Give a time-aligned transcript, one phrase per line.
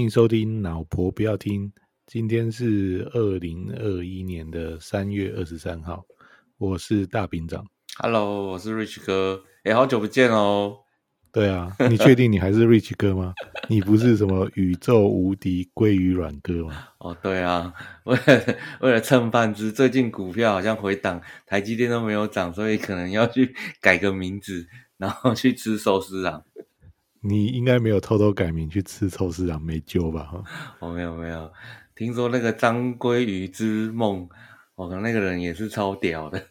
[0.00, 1.70] 欢迎收听老婆不要听。
[2.06, 6.02] 今天是二零二一年的三月二十三号，
[6.56, 7.62] 我是大兵长。
[7.98, 9.44] Hello，我是 Rich 哥。
[9.64, 10.78] 哎，好久不见哦。
[11.30, 13.34] 对啊，你确定你还是 Rich 哥吗？
[13.68, 16.88] 你不是什么宇宙无敌鲑鱼软哥吗？
[17.00, 26.42] 哦，对啊，为 了为了蹭饭吃，最近股票好像回档，台积电都没有涨，所以可能要去改个名字，然后去吃寿司郎。
[27.22, 30.30] 你应该没有偷偷改名去吃臭司郎没救吧？
[30.80, 31.52] 我，哦，没有没有，
[31.94, 34.28] 听说那个张鲑鱼之梦，
[34.74, 36.42] 我、哦、看那个人也是超屌的。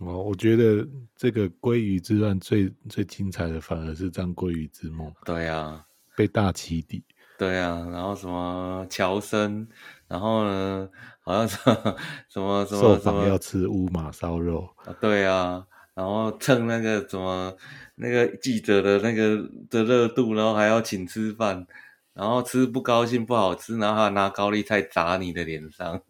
[0.00, 5.12] 哦，我觉得这个鲑鱼之乱最最精彩的反而是张鲑鱼之梦。
[5.24, 5.84] 对啊，
[6.16, 7.04] 被大起底。
[7.38, 9.66] 对啊，然后什么乔森，
[10.08, 10.88] 然后呢，
[11.20, 11.96] 好像什么
[12.28, 14.68] 什么什么受访要吃乌马烧肉。
[14.84, 17.56] 啊，对啊，然后蹭那个什么。
[18.02, 21.66] 那个记者的那个的热度，然后还要请吃饭，
[22.14, 26.00] 然后吃不高兴不好吃，然后还拿高丽菜砸你的脸上。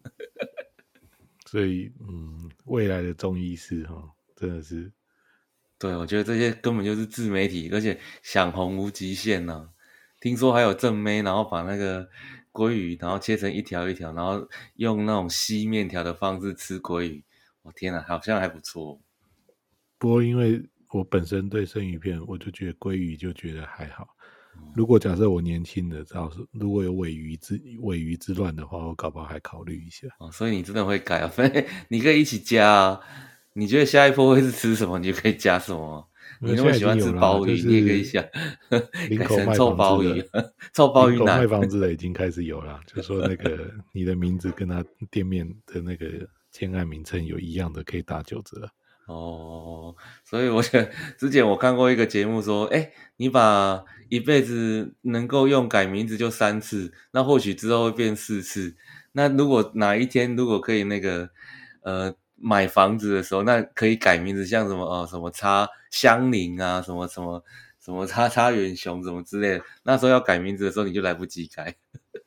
[1.45, 4.89] 所以，嗯，未来的中医师哈，真的是，
[5.77, 9.69] 对，我觉得这些根本就是自媒体，而且想红无极限呐、啊。
[10.21, 12.07] 听说还有正妹，然后把那个
[12.53, 17.25] 鲑鱼，然后切成一条一条，然后用那种吸面条的方式吃鲑鱼。
[17.63, 19.01] 我天哪，好像还不错。
[20.01, 20.61] 不过因为。
[20.93, 24.05] 我本身对生鱼片，我就觉得鲑鱼就觉得还好。
[24.75, 30.05] 如果假设我年轻的，到时如果有尾鱼之尾鱼之乱的话，我搞不好还考虑一下。
[30.19, 31.29] 哦，所以你真的会改啊？
[31.33, 32.99] 所以你可以一起加啊。
[33.53, 34.99] 你觉得下一波会是吃什么？
[34.99, 36.05] 你就可以加什么。
[36.41, 38.21] 你那么喜欢吃鲍鱼，你也可以想
[38.69, 40.21] 改成臭鲍鱼。
[40.73, 46.05] 臭鲍鱼卖房子的已经开始有了，就说那个 你的名字跟他店面的那个
[46.51, 48.69] 签案名称有一样的，可以打九折。
[49.07, 58.75] 哦， 所以我觉得之前我看过一个节目说，哎，你把一辈子能够用改名字就三次，那或许之后会变四次。
[59.13, 61.29] 那如果哪一天如果可以那个
[61.81, 67.43] 呃买房子的时候，那可以改名字，像什么哦什么叉香菱啊，什么什么
[67.83, 71.75] 什么叉叉远雄什么之类的，那时候要改名字的时候你就来不及改。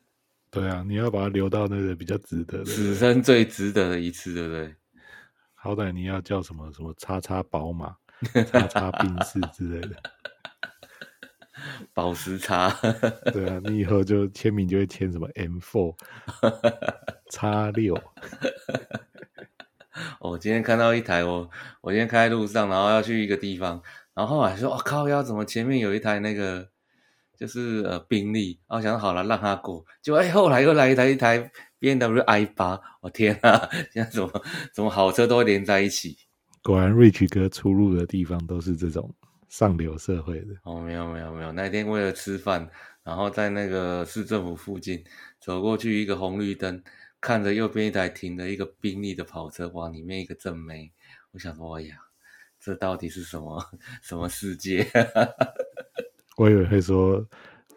[0.51, 4.75] 对啊，你要把它留到那个比较值得的，此生最值得的一次，对不对？
[5.65, 7.97] 好歹你要叫什么什么叉叉宝马、
[8.53, 9.97] 叉叉宾士之类的，
[11.95, 12.69] 宝石叉，
[13.33, 15.97] 对啊，你以后就签名就会签什么 M Four
[17.33, 17.99] 叉六。
[20.21, 21.49] 我今天看到一台，我
[21.81, 23.83] 我今天开在路上，然后要去一个地方，
[24.13, 26.69] 然后后来说，我、哦、靠，要怎么前面有一台那个。
[27.37, 36.17] 就是呃宾利，然后想好了让他过，结果哎后来又来一台一台 BMW i 八，我天啊，现在怎么怎么好车都会连在一起？
[36.63, 39.15] 果然 Rich 哥出入的地方都是这种
[39.49, 40.55] 上流社会的。
[40.63, 42.71] 哦，没有没有没有，那天为了吃饭，
[43.03, 45.05] 然后在那个市政府附近
[45.41, 46.83] 走过去一个红绿灯，
[47.21, 50.91] 看着右边一台停的一个宾利的跑车，哇，里面一个正妹，
[51.33, 51.97] 我想说，哎呀，
[52.59, 53.63] 这到底是什么
[54.01, 54.87] 什么世界？
[56.39, 57.23] 我以为会说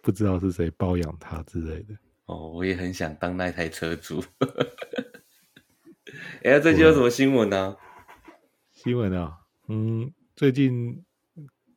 [0.02, 1.94] 不知道是谁包养他之类的。
[2.28, 4.24] 哦，我也很想当那台车主。
[6.44, 7.76] 哎呀，最近有什么新闻呢、啊？
[8.72, 9.38] 新闻啊，
[9.70, 11.04] 嗯，最近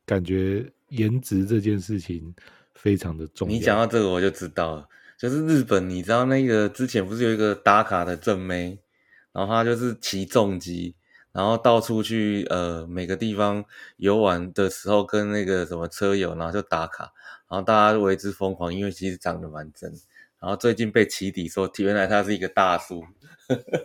[0.05, 2.33] 感觉颜值这件事情
[2.75, 3.53] 非常的重要。
[3.53, 8.79] 你讲到这个，我就知道了，就是日本，你知道那个之前不是有一个打卡的正妹，
[9.31, 10.95] 然后她就是骑重机。
[11.33, 13.63] 然后到处去呃每个地方
[13.95, 17.13] 游玩的时候，跟那个什么车友，然后就打卡，
[17.49, 19.93] 然后大家为之疯狂，因为其实长得蛮真。
[20.41, 23.01] 然后最近被起底说，原来他是一个大叔，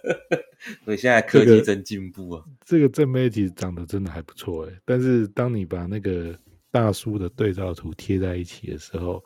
[0.84, 2.42] 所以现在科技真进步啊。
[2.64, 6.36] 这个、这个正妹其实长得真的还不错诶，但是当你把那个
[6.70, 9.22] 大叔的对照图贴在一起的时候。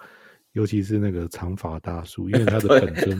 [0.54, 3.16] 尤其是那个长发大叔，因为他的 本尊，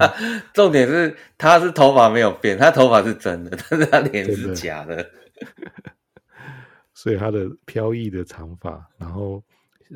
[0.52, 5.10] 重点是他是头发没有变，他头发是真的，但是他脸是假的，的
[6.92, 9.40] 所以他的飘逸的长发，然后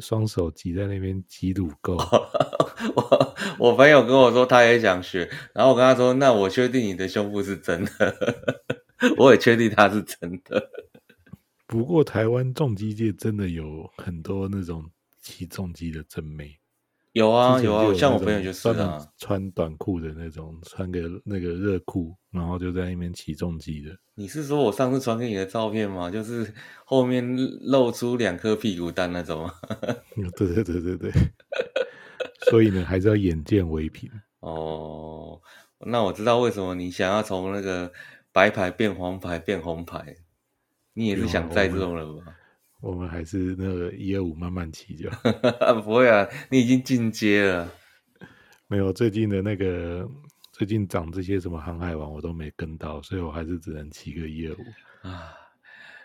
[0.00, 1.96] 双手挤在那边挤乳沟。
[2.96, 8.44] 我我朋友跟我说他也想学，然后我跟他说，那我确定你的胸部是真的，
[9.19, 10.70] 我也确定他是真的。
[11.67, 14.91] 不过台湾重机界真的有很多那种。
[15.26, 16.58] 骑重机的真妹。
[17.14, 23.96] 有啊有啊，像我朋友就是啊，穿短裤的那种，穿个那个热裤，然后就在那边起重机的。
[24.16, 26.11] 你是说我上次传给你的照片吗？
[26.11, 26.52] 就是
[26.84, 27.25] 后面
[27.62, 29.55] 露出两颗屁股蛋那种吗？
[30.37, 31.12] 对对对对对。
[32.50, 34.11] 所以呢，还是要眼见为凭。
[34.40, 35.40] 哦，
[35.87, 37.93] 那我知道为什么你想要从那个
[38.32, 40.16] 白牌变黄牌变红牌，
[40.94, 42.37] 你也是想载这种人吧？
[42.85, 45.09] 我们还是那个一二五慢慢骑就
[45.83, 47.73] 不会啊，你已经进阶了。
[48.69, 50.07] 没有，最近的那个
[50.53, 55.33] 最近涨这些什么航海王我都没跟到，所以我还是只能骑个一二五啊。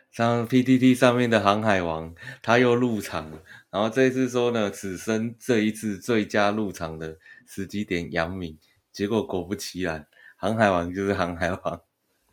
[0.09, 8.57] 像 PTT 上面的航海王他又入场了，然后这一次说呢，此生这一次最佳入场的时机点杨敏，
[8.93, 11.81] 结果果不其然，航海王就是航海王，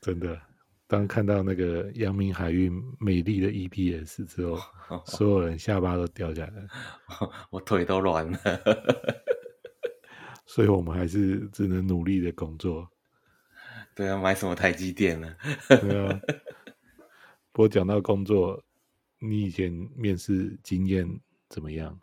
[0.00, 0.40] 真的。
[0.88, 4.58] 当看到那个阳明海运美丽的 EPS 之后，
[5.06, 6.52] 所有人下巴都掉下来，
[7.50, 8.38] 我腿都软了。
[10.46, 12.88] 所以我们还是只能努力的工作。
[13.96, 15.34] 对啊，买什么台积电呢？
[15.68, 16.20] 对啊。
[17.52, 18.62] 不过讲到工作，
[19.18, 21.08] 你以前面试经验
[21.48, 21.98] 怎么样？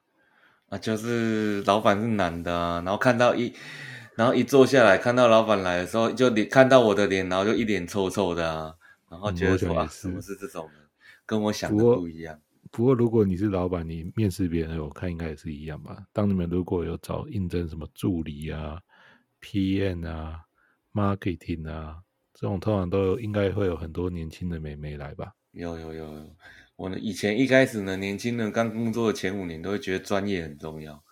[0.67, 3.53] 啊，就是老板是男的啊，然后看到一。
[4.15, 8.75] 然后一坐下来，看到老板来的时候，就脸看到我的脸，然后就一脸臭臭的啊，
[9.09, 10.81] 然后觉得说啊，是不是这种人，
[11.25, 12.39] 跟我想的不一样。
[12.71, 16.05] 不过，如果你是老板，你面试别人，我看应该也是一样吧。
[16.11, 18.79] 当你们如果有找应征什么助理啊、
[19.41, 20.41] PM 啊、
[20.93, 21.97] Marketing 啊
[22.33, 25.33] 这种，通常都有应该会有很多年轻的美眉来吧？
[25.51, 26.35] 有有有有，
[26.75, 31.03] 我呢以前一开始呢，年轻人刚工作的前五年都会觉得专业很重要，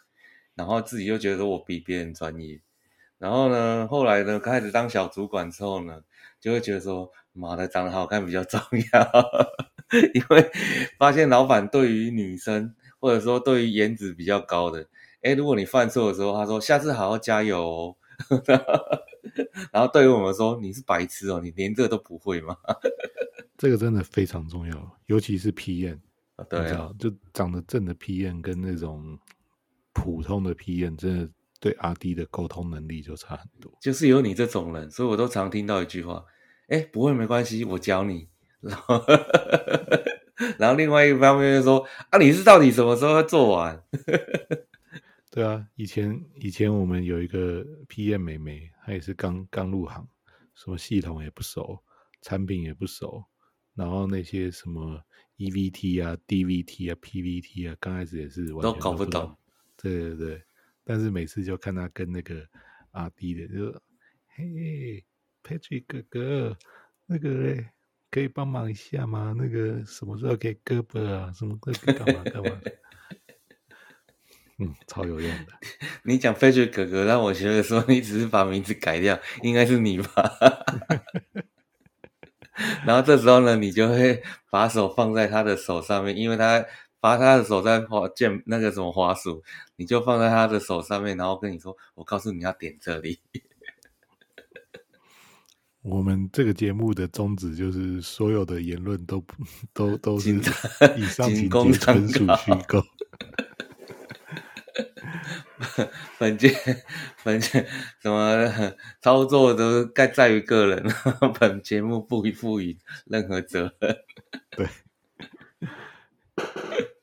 [0.55, 2.59] 然后自己又觉得我比别人专业。
[3.21, 6.01] 然后呢，后来呢，开始当小主管之后呢，
[6.39, 8.59] 就会觉得说，妈的，长得好看比较重
[8.91, 9.11] 要，
[10.15, 10.51] 因为
[10.97, 14.87] 发现老板对于女生或者说对于颜值比较高的，
[15.21, 17.95] 哎，如果你犯错的时候，他说下次好好加油哦，
[19.71, 22.57] 然后对于我们说，你是白痴哦，你连这个都不会吗？
[23.55, 25.99] 这个真的非常重要，尤其是 PM，
[26.49, 29.15] 对啊，就长得正的 PM 跟那种
[29.93, 31.29] 普通的 PM 真的。
[31.61, 36.25] 对阿弟的沟通能力就差很多，就是有你这种人，所以我都常听到一句话：
[36.67, 38.27] 哎，不会没关系，我教你。
[38.59, 38.99] 然后，
[40.57, 43.83] 然后另外一方面就说：啊，你是到底什么时候会做完？
[45.29, 50.07] 对啊，以前以前我们有一个 PM 妹妹，她也是刚刚入行，
[50.55, 51.79] 什么系统也不熟，
[52.21, 53.23] 产品也不熟，
[53.75, 54.99] 然后那些什么
[55.37, 59.37] EVT 啊、DVT 啊、PVT 啊，刚开始也是完全都搞不懂。
[59.77, 60.41] 对对对。
[60.83, 62.45] 但是每次就看他跟那个
[62.91, 63.71] 阿弟的，就
[64.35, 65.05] 嘿
[65.43, 66.57] ，Patrick 哥哥，
[67.05, 67.69] 那个嘞，
[68.09, 69.33] 可以帮忙一下吗？
[69.37, 71.31] 那个什么时候可以胳膊啊？
[71.33, 72.61] 什么可以干嘛干嘛？
[74.57, 75.47] 嗯，超有用的。
[76.03, 80.07] 你讲 Patrick 哥哥，让我觉得说你只是把名字改掉，应该是你吧？
[82.85, 86.65] 然后这时候呢，你就会把手放在他的手上面，因为他。
[87.01, 89.43] 把他的手在滑键那个什么滑鼠，
[89.75, 93.19] 你就放在他的手上面，然后跟你说：“我告诉你要点这里。
[95.81, 99.25] ”我们这个节目的宗旨就是，所有的言论都
[99.73, 100.29] 都都是
[100.95, 102.83] 以上情节纯属虚构。
[106.19, 106.55] 本节
[107.23, 107.67] 本节
[107.99, 108.47] 什么
[109.01, 110.85] 操作都该在于个人，
[111.39, 113.97] 本节目不负予任何责任。
[114.51, 114.67] 对。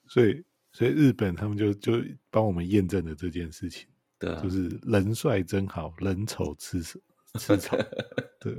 [0.08, 1.92] 所以，所以日本他们就就
[2.30, 3.86] 帮我们验证了这件事情，
[4.18, 6.82] 对啊，就是人帅真好，人丑吃
[7.38, 7.76] 吃草。
[8.40, 8.56] 对，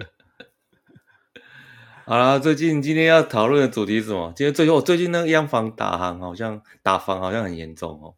[2.05, 4.31] 好了，最近今天要讨论的主题是什么？
[4.35, 8.15] 今天最后，最近那个央房打航好像打房好像很严重哦。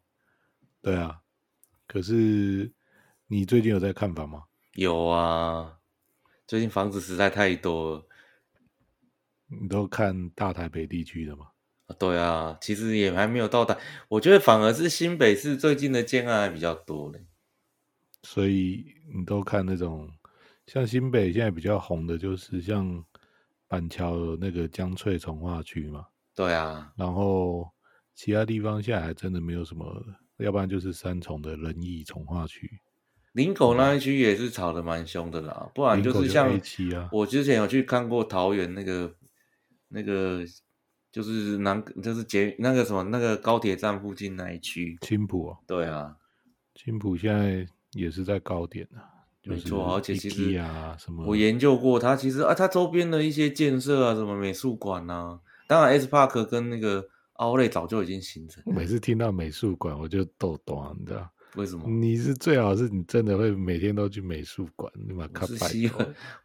[0.80, 1.20] 对啊，
[1.86, 2.72] 可是
[3.28, 4.44] 你最近有在看房吗？
[4.74, 5.78] 有啊，
[6.46, 8.08] 最近房子实在太多了。
[9.46, 11.51] 你都看大台北地区的吗？
[11.98, 13.76] 对啊，其实也还没有到达。
[14.08, 17.26] 我觉得反而是新北市最近的建案还比较多嘞。
[18.22, 20.08] 所以你都看那种
[20.66, 23.04] 像新北现在比较红的，就是像
[23.66, 26.06] 板桥的那个江翠重化区嘛。
[26.34, 27.68] 对啊，然后
[28.14, 29.84] 其他地方现在还真的没有什么，
[30.38, 32.70] 要不然就是三重的仁义重化区。
[33.32, 36.60] 林口那一区也是炒得蛮凶的啦，不然就是像
[37.10, 39.14] 我之前有去看过桃园那个
[39.88, 40.44] 那个。
[41.12, 45.58] 就是南，就是捷那个什么那个高铁站附近那一区，青浦哦。
[45.66, 46.16] 对啊，
[46.74, 49.04] 青浦现在也是在高点啊。
[49.44, 57.04] 没错，而且其实啊什么，我研究过它，其实啊它周边的一些建设啊，什么美术馆啊，当然 S Park 跟那个
[57.34, 58.62] 奥莱早就已经形成。
[58.64, 61.28] 每次听到美术馆，我就逗短，你知道？
[61.56, 61.86] 为什么？
[61.86, 65.68] 你是最好是你真的会每天都去美术馆，你把卡拜。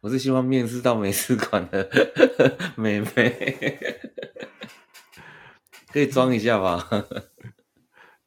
[0.02, 1.88] 我是希望面试到美术馆的
[2.76, 3.78] 妹妹，
[5.92, 6.86] 可以装一下吧？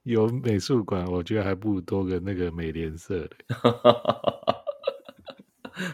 [0.03, 3.29] 有美术馆，我觉得还不如多个那个美联社的。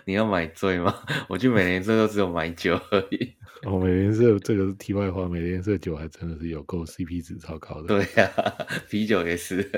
[0.06, 0.94] 你要买醉吗？
[1.30, 3.36] 我去美联社都只有买酒而已。
[3.64, 7.88] 哦，美联社这个是题外话，美联社酒还真的是有够 CP 值超高的。
[7.88, 8.56] 对呀、啊，
[8.90, 9.70] 啤酒也是。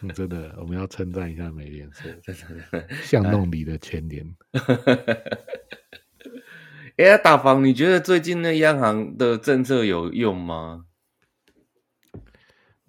[0.00, 2.36] 嗯、真的，我们要称赞一下美联社， 真
[2.70, 4.24] 的，巷弄里的全年。
[6.98, 10.84] 哎呀，大房，你觉得最近那央行的政策有用吗？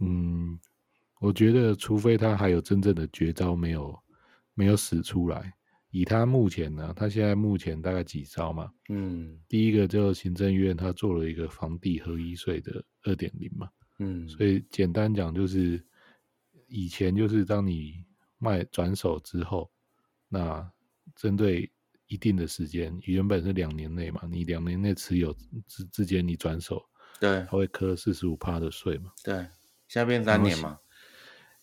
[0.06, 0.60] 嗯，
[1.20, 3.98] 我觉得除非他还有真正的绝招没有
[4.54, 5.54] 没有使出来。
[5.96, 8.68] 以他目前呢，他现在目前大概几招嘛？
[8.90, 13.70] 嗯，第一个就是行政院他做了一个房地合一税的二点零嘛，
[14.00, 15.86] 嗯，所以简单讲就是，
[16.68, 18.04] 以前就是当你
[18.40, 19.70] 卖转手之后，
[20.28, 20.68] 那
[21.16, 21.72] 针对
[22.08, 25.32] 一定的时间，原本是两年内嘛，你两年内持有
[25.68, 26.84] 之之间你转手，
[27.20, 29.46] 对，他会磕四十五趴的税嘛，对，
[29.94, 30.80] 现在变三年嘛，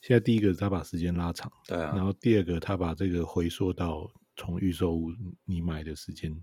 [0.00, 4.08] 现在第一个他把时间拉长，对啊，然后第二个他把这个回溯到。
[4.36, 5.12] 从预售屋
[5.44, 6.34] 你买的时间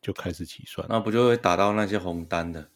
[0.00, 2.66] 就开始起算，那不就会打到那些红单的？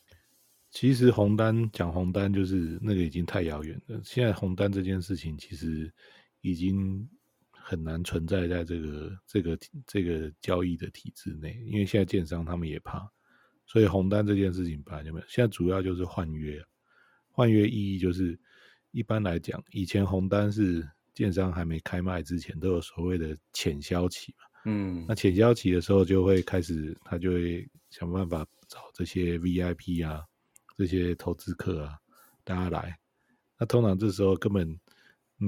[0.71, 3.99] 其实红单讲红单就是那个已经太遥远了。
[4.05, 5.91] 现在红单这件事情其实
[6.43, 7.09] 已经
[7.51, 13.09] 很难存在在这个这个这个交易的体制内，因为现在建商他们也怕，
[13.65, 15.27] 所以红单这件事情本来就没有。
[15.27, 16.63] 现在主要就是换约，
[17.41, 18.39] 换约意义就是
[18.91, 24.45] 一般来讲，以前红单是建商还没开卖之前都有所谓的潜销期嘛。
[24.67, 30.23] 嗯，那潜销期的时候就会开始，他就会想办法找这些 VIP 啊，
[30.77, 31.97] 这些投资客啊，
[32.45, 32.95] 大家来。
[33.59, 34.79] 那通常这时候根本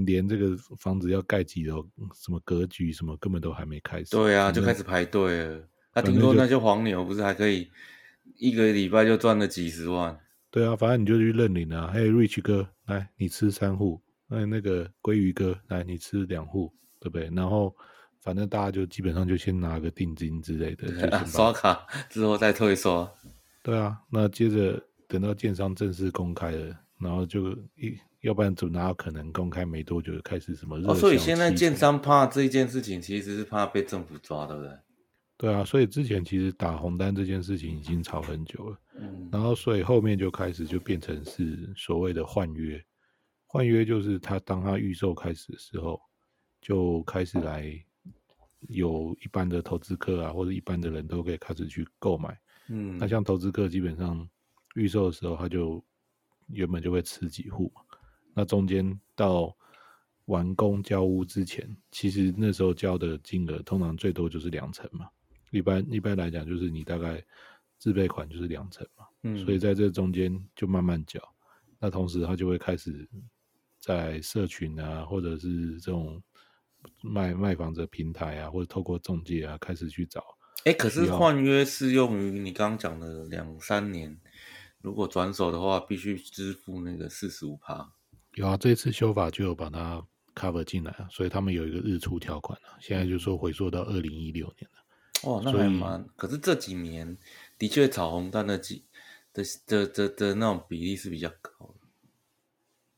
[0.06, 4.12] 连这个房子要盖几楼，什么格局什么，根本都还没开始。
[4.12, 5.68] 对啊，就开始排队了。
[5.92, 7.70] 他听说那些黄牛不是还可以
[8.36, 10.18] 一个礼拜就赚了几十万？
[10.52, 11.90] 对啊，反正你就去认领啊。
[11.92, 14.00] 嘿，Rich 哥，来，你吃三户。
[14.28, 17.28] 那那个鲑鱼哥，来，你吃两户，对不对？
[17.34, 17.74] 然后。
[18.24, 23.12] 反正大家就基本上就先拿个定金之类的， 啊、刷卡之后再退刷。
[23.64, 30.76] 对啊，那接着等到建商正式公开了，然后就一要不然怎么哪有可能公开没多久就开始什么？
[30.86, 34.70] 哦，所以现在建商怕这一件事情，其实是怕被政府抓，对不对？
[35.42, 42.80] 对啊，所以之前其实打红单这件事情已经吵很久了，嗯，然后所以后面就开始就变成是所谓的换约，
[43.46, 46.00] 换约就是他当他预售开始的时候
[46.60, 47.84] 就开始来。
[48.68, 52.40] 有一般的投资客啊，或者一般的人都可以开始去购买。
[52.68, 54.24] 嗯，那像投资客基本上
[54.76, 55.84] 预售的时候，他就
[56.46, 57.82] 原本就会吃几户嘛。
[58.32, 59.52] 那中间到
[60.26, 65.08] 完工交屋之前，其实那时候交的金额通常最多就是两成嘛。
[65.52, 67.22] 一般一般来讲，就是你大概
[67.78, 69.04] 自备款就是两成嘛。
[69.22, 71.22] 嗯，所以在这中间就慢慢缴。
[71.78, 73.08] 那同时他就会开始
[73.78, 76.20] 在社群啊，或者是这种。
[77.00, 80.20] 卖卖房子平台啊，或者透过中介啊，开始去找。
[80.64, 84.18] 哎、欸，可是换约适用于你刚刚讲的两三年，
[84.80, 87.92] 如果转手的话，必须支付那个四十五趴。
[88.34, 90.04] 有啊，这次修法就有把它
[90.34, 92.74] cover 进来啊，所以他们有一个日出条款啊。
[92.80, 94.81] 现在就说回溯到二零一六年了。
[95.24, 96.06] 哦，那还蛮。
[96.16, 97.16] 可是这几年
[97.58, 98.84] 的确炒红单的几
[99.32, 101.74] 的的的的那种比例是比较高的。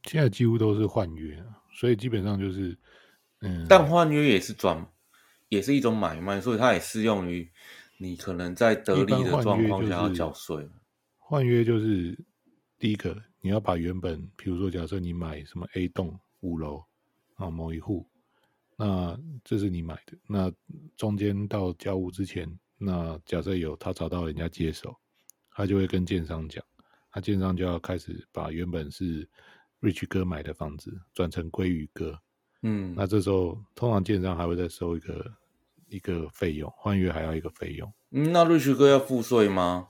[0.04, 2.76] 现在几乎都是换约啊，所以基本上就是。
[3.40, 4.87] 嗯，但换约也是转，
[5.50, 7.47] 也是一种买卖，所以它也适用于
[7.99, 10.66] 你可能在得利的状况下要缴税。
[11.19, 12.19] 换约就是
[12.78, 16.83] 第一个，你要把原本，比如说假设你买什么 A 栋五楼
[17.35, 18.07] 啊某一户，
[18.76, 20.52] 那这是你买的，那
[20.97, 24.95] 中间到交屋之前，那假设有他找到人家接手，
[25.52, 26.64] 他就会跟建商讲，
[27.11, 29.28] 他建商就要开始把原本是
[29.81, 32.19] Rich 哥买的房子转成鲑鱼哥。
[32.62, 35.33] 嗯，那这时候通常建商还会再收一个
[35.88, 37.93] 一个费用，换约还要一个费用。
[38.11, 39.88] 嗯，那瑞奇哥要付税吗？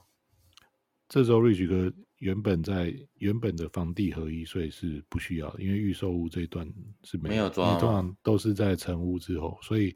[1.07, 6.67] 这时候瑞奇哥原本在原本的房地合一税是不需要，因为预售屋这一段
[7.03, 7.49] 是没有。
[7.49, 9.95] 通常都是在成屋之后，所以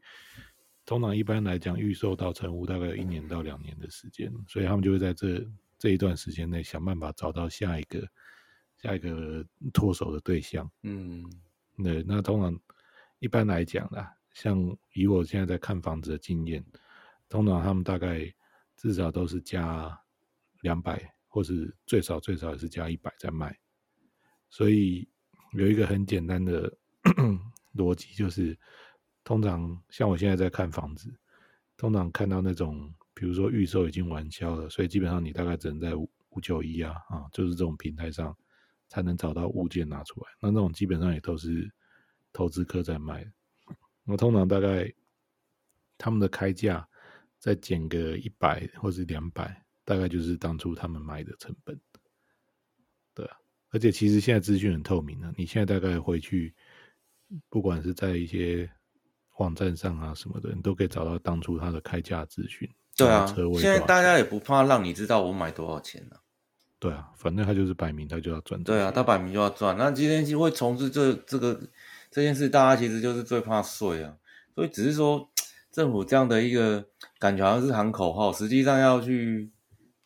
[0.86, 5.46] 通常一般来讲，预售到成屋大概有一年到两年的时间，所以他们就会在这
[5.78, 8.08] 这一段时间内想办法找到下一个
[8.78, 10.70] 下一个脱手的对象。
[10.84, 11.24] 嗯。
[11.82, 12.60] 对，那通常
[13.20, 14.60] 一般来讲啦，像
[14.94, 16.64] 以我现在在看房子的经验，
[17.30, 18.30] 通常他们大概
[18.76, 19.98] 至少都是加
[20.62, 23.58] 两百，或是最少最少也是加一百在卖，
[24.50, 25.08] 所以
[25.54, 26.72] 有一个很简单的
[27.76, 28.58] 逻辑，就是
[29.24, 31.14] 通常像我现在在看房子，
[31.78, 38.36] 通常看到那种，比如说预售已经完销了，所以基本上你大概只能在五五九一啊啊，就是这种平台上
[38.88, 40.28] 才能找到物件拿出来。
[40.42, 41.72] 那那种基本上也都是
[42.34, 43.26] 投资客在卖。
[44.06, 44.92] 我通常大概
[45.98, 46.88] 他们的开价
[47.38, 51.76] 再减个一百或是两百，大概就是当初他们买的成本。
[53.16, 53.36] 对啊，
[53.72, 56.54] 而且其实现在资讯很透明了，你现在大概回去，
[57.50, 58.70] 不管是在一些
[59.38, 62.70] 网站上啊什么的，你都可以找到当初他的开价资讯。
[62.96, 63.26] 对啊，
[63.58, 66.22] 现在大家也不怕让你知道我买多少钱了。
[66.78, 68.64] 对啊，反正他就是摆明他就要赚。
[68.64, 69.76] 对啊，他摆明就要赚。
[69.76, 71.60] 那今天会从事这这个
[72.12, 74.16] 这件事，大家其实就是最怕税啊。
[74.54, 75.28] 所以只是说
[75.72, 76.86] 政府这样的一个
[77.18, 79.52] 感觉好像是喊口号，实际上要去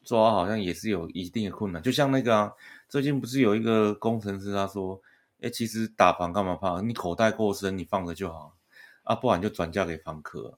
[0.03, 1.81] 抓，好像也是有一定的困难。
[1.81, 2.53] 就像那个啊，
[2.87, 5.01] 最近不是有一个工程师他说，
[5.41, 6.81] 哎，其实打房干嘛怕？
[6.81, 8.55] 你口袋够深，你放着就好
[9.03, 10.57] 啊，不然就转嫁给房客。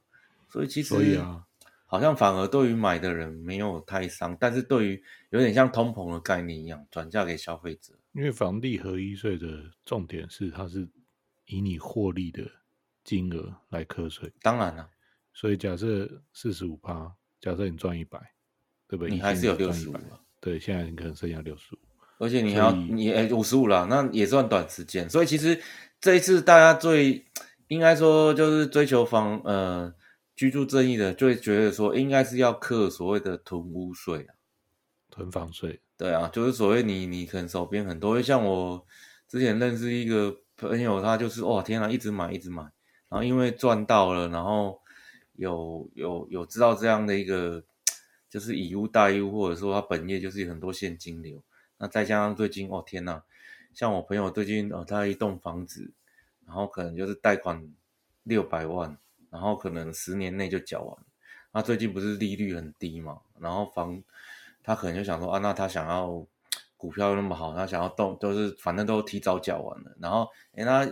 [0.49, 0.89] 所以其实。
[0.89, 1.45] 所以啊。
[1.87, 7.93] 好像反而对于买的人没有太伤，但是对于有点像通膨的概念一样，转嫁给消费者。
[8.11, 10.89] 因为房地合一税的重点是，它是
[11.45, 12.43] 以你获利的
[13.03, 14.33] 金额来课税。
[14.41, 14.89] 当然了，
[15.31, 18.19] 所以假设四十五趴，假设你赚一百，
[18.87, 19.11] 对不对？
[19.13, 19.95] 你还是有六十五。
[20.39, 21.79] 对，现在你可能剩下六十五，
[22.17, 25.09] 而且你还要你哎五十五了，那也算短时间。
[25.09, 25.61] 所以其实
[25.99, 27.25] 这一次大家最
[27.67, 29.93] 应该说就是追求房呃。
[30.37, 34.35] 居住正义的就会觉得说，应该是要克所谓的囤屋税啊，
[35.09, 35.79] 囤房税。
[35.95, 38.85] 对啊，就是所谓你你可能手边很多，像我
[39.29, 42.63] 之前认识一个朋友，他就是哇天啊，一直买一直买，
[43.07, 44.77] 然后因为赚到了，然后
[45.37, 47.63] 有有有知道这样的一个
[48.35, 51.41] 就是以物代物，或者说他本业就是有很多现金流，
[51.77, 53.23] 那再加上最近哦天呐，
[53.73, 55.93] 像我朋友最近哦他一栋房子，
[56.45, 57.71] 然后可能就是贷款
[58.23, 58.97] 六百万。
[59.31, 60.97] 然后可能十年内就缴完，
[61.51, 63.19] 那最近不是利率很低嘛？
[63.37, 64.01] 然后房
[64.63, 66.25] 他可能就想说啊，那他想要
[66.77, 69.93] 股票又那么好，他想要动，都是反正都提早缴完了。
[69.99, 70.85] 然后哎，他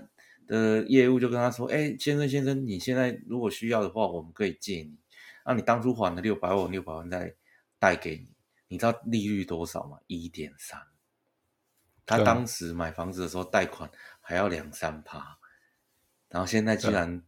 [0.46, 4.98] 的业务就跟他说，哎，先生先生，你现在如果需要的话，我们可以借你。
[5.46, 7.36] 那你当初还了六百万，六百万再
[7.80, 8.34] 贷给你，
[8.68, 9.98] 你知道利率多少吗？
[10.08, 10.82] 一点三。
[12.06, 13.90] 他当时买房子的时候贷款
[14.22, 15.38] 还要两三趴，
[16.30, 17.24] 然后现在居然。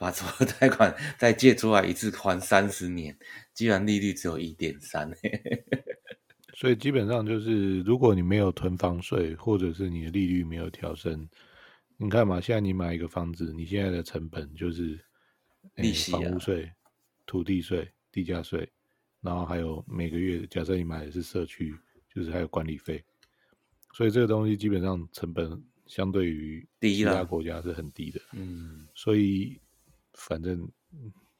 [0.00, 3.14] 把所有贷款再借出来一次还三十年，
[3.52, 5.12] 居然利率只有一点三，
[6.56, 11.28] 所以基本上就是，如果你没有囤房税，或者是你的利率没有调升，
[11.98, 14.98] 你看嘛，现在你买一个房子，你现在的成本就是
[15.74, 16.72] 利息、啊、房屋税、
[17.26, 18.70] 土地税、地价税，
[19.20, 21.74] 然后还有每个月，假设你买的是社区，
[22.14, 23.04] 就是还有管理费，
[23.92, 29.60] 所以这个东西基本上成本相对于其他国家是很低的，嗯，所以。
[30.14, 30.68] 反正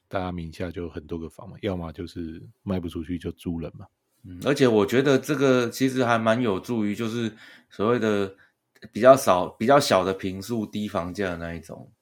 [0.06, 3.84] 大家名下就很多个房嘛，要么就是卖不出去就租人嘛。
[4.22, 7.30] 嗯，而且我觉得这个其实还蛮有助于，就是
[7.68, 8.32] 所谓的
[8.92, 11.92] 比较少、比较小的平数、低房价的那一种、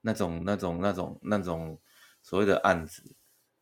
[0.00, 1.78] 那种、那种、那种、那种
[2.26, 3.14] 所谓的案子，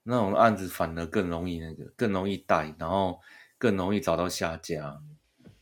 [0.05, 3.21] 那种案子反而更容易那个，更容易带，然后
[3.59, 4.99] 更容易找到下家，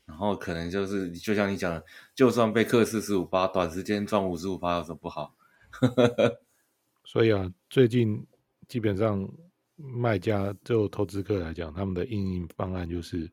[0.06, 1.84] 然后可能就是就像你讲的，
[2.14, 5.34] 就算被克四十五趴，短时间赚五十五趴有什么不好？
[7.04, 8.24] 所以啊，最近
[8.68, 9.28] 基本上
[9.74, 13.28] 卖家就投资客来讲，他们的因应方案就是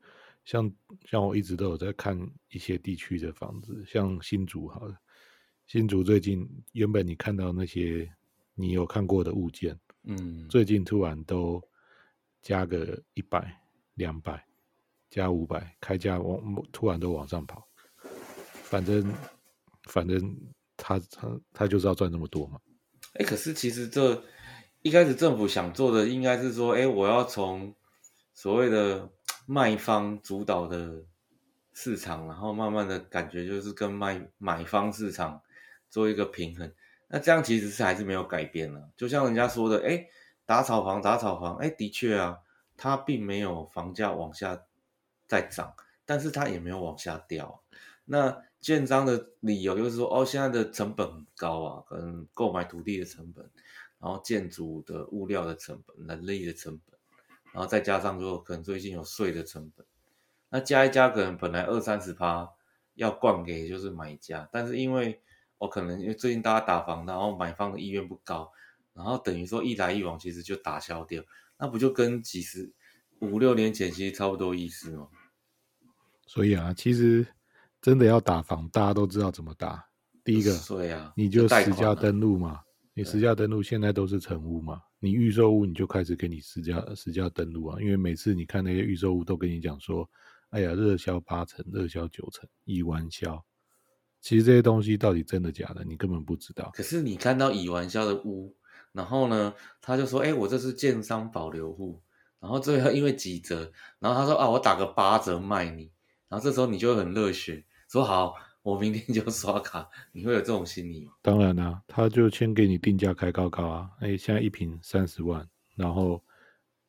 [0.46, 0.74] 像
[1.06, 4.98] 像我一直都有在看一些地区的房子，像新竹好了，
[5.68, 8.12] 新竹最近原本你看到那些
[8.60, 11.64] 你有看过的物件，嗯，最近突然都
[12.42, 13.58] 加个一百、
[13.94, 14.46] 两百、
[15.10, 17.66] 加五百，开价往突然都往上跑，
[18.52, 19.14] 反正
[19.84, 20.38] 反正
[20.76, 22.60] 他他他就是要赚那么多嘛。
[23.14, 24.22] 哎，可是其实这
[24.82, 27.74] 一开始政府想做的应该是说，哎，我要从
[28.34, 29.10] 所谓的
[29.46, 31.06] 卖方主导的
[31.72, 35.42] 市场，然后慢慢的感觉就是跟卖买方市场
[35.90, 36.70] 做一个平衡。
[37.10, 38.90] 那这样其实是还是没有改变了。
[38.96, 40.08] 就像人家说的，哎，
[40.46, 42.40] 打炒房，打炒房，哎，的确啊，
[42.78, 44.64] 它并没有房价往下
[45.28, 45.74] 再涨，
[46.06, 47.64] 但是它也没有往下掉。
[48.06, 53.50] 那建商的理由就是说，哦，现在的成本很高啊，可能购买土地的成本，
[54.00, 57.00] 然后建筑的物料的成本、人力的成本，
[57.54, 59.86] 然后再加上说可能最近有税的成本，
[60.50, 62.50] 那加一加，可能本来二三十趴
[62.96, 65.22] 要灌给就是买家，但是因为
[65.60, 68.52] 我、哦、可能因为最近大家打房，然后买方的意愿不高，
[68.94, 71.24] 然后等于说一来一往，其实就打消掉，
[71.60, 72.74] 那不就跟几十
[73.20, 75.08] 五六年前其实差不多意思吗？
[76.26, 77.28] 所以啊，其实。
[77.82, 79.82] 真的要打房，大家都知道怎么打。
[80.22, 82.60] 第一个，对啊，你就实价登录嘛，
[82.94, 90.06] 你实价登录现在都是成屋嘛，你预售屋你就开始给你实价实价登录啊，因为每次你看那些预售屋都跟你讲说，
[90.50, 93.42] 哎呀，热销八成，热销九成，一完销。
[94.22, 96.70] 其实这些东西到底真的假的，你根本不知道。
[96.74, 98.54] 可是你看到已完销的屋，
[98.92, 102.02] 然后呢，他就说，哎，我这是建商保留户，
[102.40, 105.90] 然后最后因为几折，然后他说啊，我打个八折卖你，
[106.28, 111.14] 然后这时候你就会很热血，说好，我明天就刷卡，你会有这种心理吗？
[111.22, 116.22] 当然啦、啊，他就先给你定价开高高啊，哎，现在一瓶三十万，然后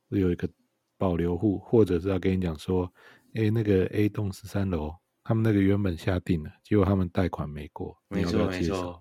[0.09, 0.49] 有一个
[0.99, 2.93] 保留户，或者是要跟你讲说，
[3.35, 4.93] 哎，那个 A 栋十三楼。
[5.31, 9.01] 他们那个原本下定了，结果他们贷款没过，没错没错，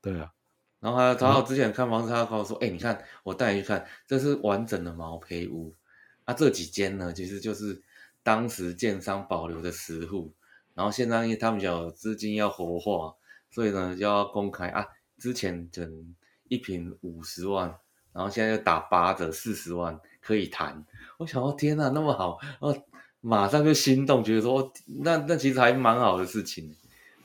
[0.00, 0.32] 对啊。
[0.80, 5.76] 然后还有，然后之前看房子，他跟我说：“哎、嗯欸，你看，我带你去看，这是完整的毛坯屋。
[6.24, 7.82] 啊，这几间呢，其实就是
[8.22, 10.34] 当时建商保留的实户。
[10.72, 13.14] 然后现在因为他们有资金要活化，
[13.50, 14.86] 所以呢就要公开啊。
[15.18, 17.78] 之前整一平五十万，
[18.14, 20.82] 然后现在又打八折四十万可以谈。
[21.18, 22.74] 我想说，天哪，那么好哦！”
[23.20, 26.74] 马上就心动，觉得说那那其实还蛮好的事情。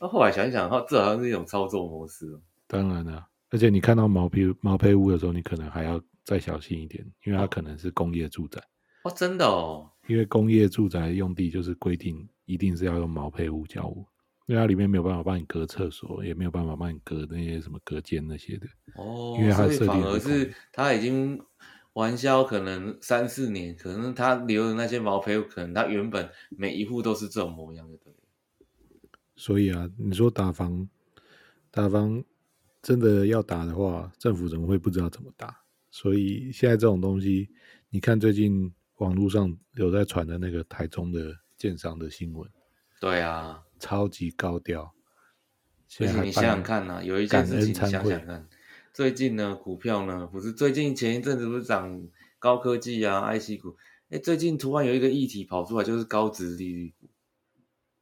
[0.02, 2.40] 那后来想一想，哈，这好像是一种操作模式。
[2.68, 8.60] 当然了，而且你看到毛坯毛坯屋的时候，你可能还要再小心一点，因为它可能是工业住宅。
[9.04, 9.90] 哦，真的哦。
[10.08, 14.06] 因为工业住宅用地就是规定一定是要用毛坯屋交屋，
[14.48, 18.66] 因为它里面没有办法帮你隔厕所，也没有办法帮你隔那些什么隔间那些的。
[18.96, 21.40] 哦，因为它设定反而是它已经。
[21.94, 28.14] 完销可能三四年，可能他留的那些毛坯，可能他原本每一户都是这种模样的，对。
[29.36, 30.88] 所以啊，你说打房，
[31.70, 32.24] 打房
[32.82, 35.56] 真的要打的话，政府怎么会不知道怎么打？
[35.92, 37.50] 所以现在这种东西，
[37.90, 42.50] 你看最近网络上有在传的那个台中的建商的新闻，
[43.00, 44.94] 对啊，超级高调。
[46.00, 48.48] 而且你想想看呐、啊，有一件事情你想想看。
[48.94, 53.76] 最近呢，股票呢，不是最近前一阵子不是涨高科技啊，IC 股，
[54.12, 57.08] 哎，最近突然有一个议题跑出来，就是高值利率股。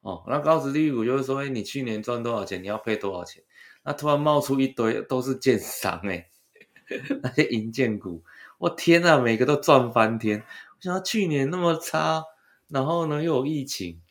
[0.02, 3.42] 哦，那高值利率股就是说，哎，你去年赚多少钱，你要配多少钱。
[3.84, 6.30] 那突然冒出一堆都是建商，哎，
[7.24, 8.22] 那些银建股，
[8.58, 10.40] 我天呐，每个都赚翻天。
[10.40, 12.26] 我想到去年那么差，
[12.68, 14.02] 然后呢又有疫情，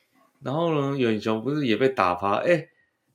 [0.41, 2.69] 然后呢远雄不是也被打趴，哎，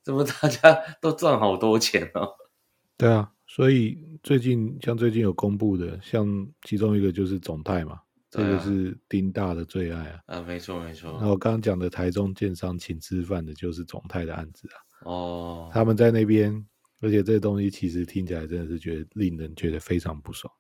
[0.03, 2.35] 怎么大家都赚好多钱哦？
[2.95, 3.31] 对啊。
[3.55, 6.27] 所以最近像最近有公布的，像
[6.63, 10.19] 其中一个就是总泰嘛，啊、这个是丁大的最爱啊。
[10.25, 11.09] 啊，没错没错。
[11.11, 14.75] 然后我刚刚讲的台中建商请吃饭的，就是总泰的案子啊。
[15.09, 15.69] 哦。
[15.71, 16.53] 他们在那边，
[16.99, 20.53] 而且这东西其实听起来真的是觉得令人觉得非常不爽。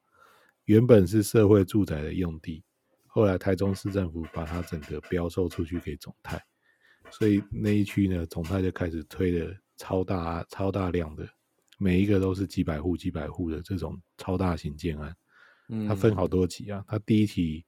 [0.63, 2.63] 原本是社会住宅的用地，
[3.07, 6.41] 后来台中市政府把它整个标售出去给总泰，
[7.11, 11.27] 所以那一区呢，总泰就开始推了超大超大量的。
[11.77, 15.15] 每一个都是几百户、几百户的这种超大型建案，
[15.87, 16.83] 它分好多期啊。
[16.87, 17.65] 它第一期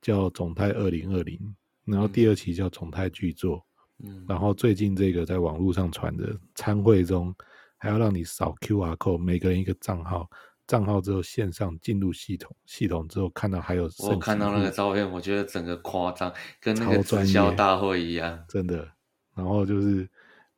[0.00, 1.38] 叫总泰二零二零，
[1.84, 3.64] 然后第二期叫总泰巨作，
[4.04, 7.34] 嗯然后最近这个在网络上传的参会中，
[7.78, 10.28] 还要让你扫 QR code，每个人一个账号，
[10.66, 18.86] 账号之后线上进入系统，系统之后看到还有，我看到那个照片，我觉得整个夸张，跟那个直销大会一样，真的。
[19.34, 20.06] 然后就是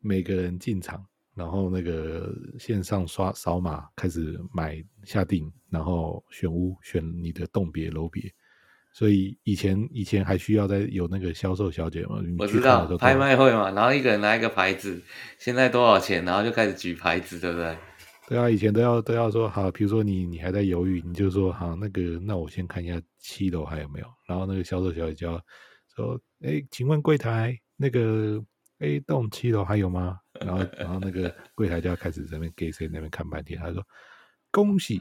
[0.00, 1.06] 每个人进场。
[1.34, 8.22] 然后那个线上刷扫码开始买下定，然后选屋选你的栋别楼别，
[8.92, 12.22] 所以以前以前还需要在有那个销售小姐嘛？
[12.38, 15.02] 我知道拍卖会嘛，然后一个人拿一个牌子，
[15.36, 17.76] 现在多少钱，然后就开始举牌子，对不对？
[18.28, 25.40] 对啊，以前都要都要说好，比如说你你还在犹豫，你就说好那个，那我先看一下七楼还有没有，然后那个销售小姐就要
[25.96, 28.40] 说，哎，请问柜台那个。
[28.84, 30.18] A 栋七楼还有吗？
[30.40, 33.58] 然后， 然后那个柜台就要开始在那边给谁那边看半天。
[33.58, 33.82] 他说
[34.52, 35.00] ：“恭喜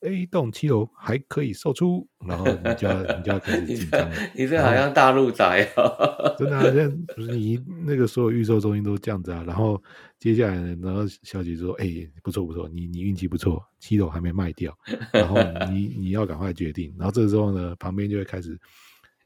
[0.00, 4.16] A 栋七楼还可以售出。”然后你就要 你就要开始紧张了。
[4.34, 6.36] 你这好像大陆宅哦！
[6.38, 9.42] 真的、啊，好像不是你那个所有预售中心都这样子啊。
[9.46, 9.82] 然后
[10.20, 14.72] 接下来呢，然后小姐说：“哎、欸，不错不错，你你运气不错，七楼还没卖掉。
[15.12, 15.36] 然后
[15.72, 16.94] 你你要赶快决定。
[16.96, 18.56] 然后这个时候呢，旁边就会开始。”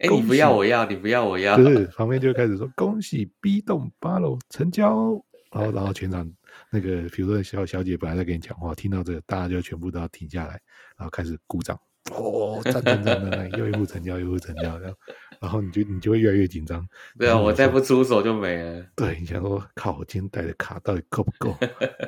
[0.00, 0.50] 哎，你不要。
[0.50, 6.30] 我要，你不要我要，就是旁边就开始说恭喜 B 栋八楼成交，然后然后全场
[6.70, 10.58] 那个比如说小小姐本来在跟你讲话，听到这个大家就全部都要停下来，
[10.96, 11.78] 然后开始鼓掌，
[12.12, 14.96] 哦，赞赞赞赞，又一户成交，又一户成交，然后
[15.38, 16.86] 然后你就你就会越来越紧张，
[17.18, 21.54] 对啊，我再不出手就没了，对，你想说靠，我今天带的卡到底够不够？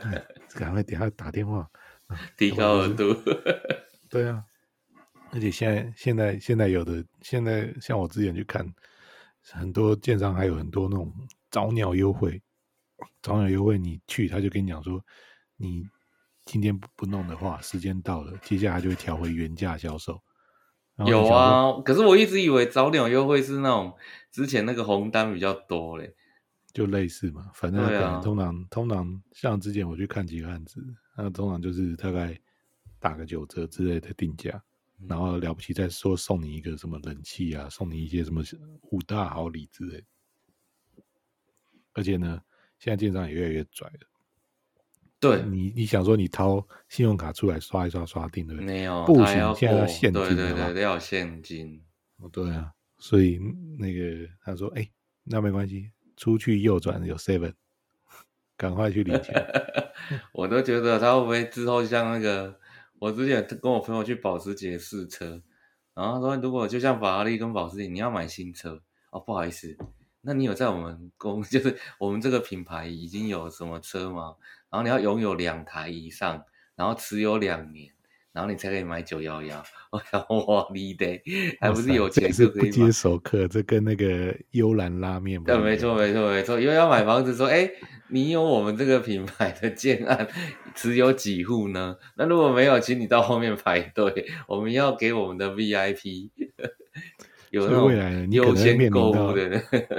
[0.56, 1.68] 赶快等下打电话，
[2.38, 3.14] 提高额度，
[4.08, 4.42] 对啊。
[5.32, 8.66] 而且现在现在现在有的现在像我之前去看，
[9.50, 11.12] 很多建商还有很多那种
[11.50, 12.40] 早鸟优惠，
[13.22, 15.02] 早鸟优惠你去，他就跟你讲说，
[15.56, 15.88] 你
[16.44, 20.20] 今天不弄的话，时间到了，接下来就会调回原价销售。
[21.06, 23.96] 有啊，可是我一直以为早鸟优惠是那种
[24.30, 26.14] 之前那个红单比较多嘞，
[26.74, 30.84] 就类似嘛，反正可能通常、啊、通常像之前我去看几个案子，
[31.16, 32.38] 那通常就是大概
[33.00, 34.62] 打个九折之类的定价，嗯、
[35.08, 38.42] 然后了不起再说送你一个什么冷气啊，送你一些什么
[38.90, 40.04] 五大好礼之类。
[41.92, 42.40] 而且呢，
[42.78, 44.08] 现在电商也越来越拽了。
[45.20, 48.66] 对你，你想说你掏信用卡出来刷一刷刷定对不对？
[48.66, 51.80] 没有，不行，现在要现金，对对对，对，要现金。
[52.16, 53.38] 哦，对啊，所以
[53.78, 54.88] 那个他说，哎，
[55.22, 57.52] 那没关系，出去右转有 seven，
[58.56, 59.34] 赶快去领钱。
[60.32, 62.58] 我都觉得他会不会之后像那个，
[63.02, 65.42] 我之前跟我朋友去保时捷试车，
[65.92, 69.76] 然后他说如果就像法拉利跟保时捷，你要买新车哦，不好意思。
[70.20, 74.36] 那你有在我们公， 就是我们这个品牌已经有什么车吗？
[74.70, 76.44] 然后你要拥有两台以上，
[76.76, 77.92] 然后持有两年，
[78.32, 79.62] 然后你才可以买九幺幺。
[79.90, 81.22] 我想哇，你得
[81.60, 85.42] 还不是有钱就可以接熟客，这跟那个幽兰拉面。
[85.44, 86.60] 对，没错，没错，没错。
[86.60, 87.70] 因为要买房子，说，哎，
[88.08, 90.26] 你有我们这个品牌的建案，
[90.74, 91.96] 只有几户呢？
[92.16, 96.30] 那如果没有，请你到后面排队，我们要给我们的 VIP。
[97.50, 99.34] 有所以未来呢，你可能面临到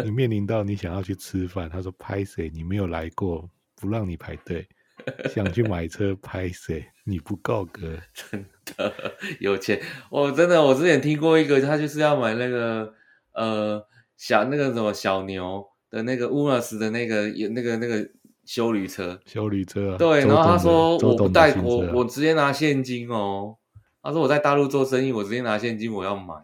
[0.04, 2.50] 你面临到你想要去吃饭，他说拍谁？
[2.52, 4.67] 你没有来过，不让你排队。
[5.34, 6.86] 想去买车拍谁？
[7.06, 8.93] 你不告哥， 真的
[9.39, 9.82] 有钱。
[10.10, 12.93] 我真的，我之前听过一个，他就是要买那个
[13.34, 18.10] 呃小那个什么小牛的那个乌尔斯的那个那个那个
[18.45, 19.97] 修旅车，修旅车、啊。
[19.97, 23.58] 对，然后他说我不带我我直接拿现金哦。
[24.01, 26.36] 他说我在大陆做生意，我直接拿现金，我要买。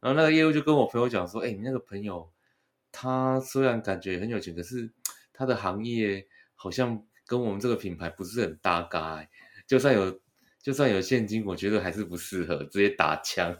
[0.00, 2.30] 然后那个业务就跟我朋友讲说：“哎，你那个朋友，
[2.92, 4.92] 他虽然感觉很有钱，可是
[5.32, 7.02] 他的行业好像
[7.36, 9.16] 跟我们这个品牌不是很搭嘎。
[9.16, 9.28] 哎，
[9.66, 10.20] 就算有，
[10.62, 13.56] 就算有现金，我觉得还是不适合，直接打枪。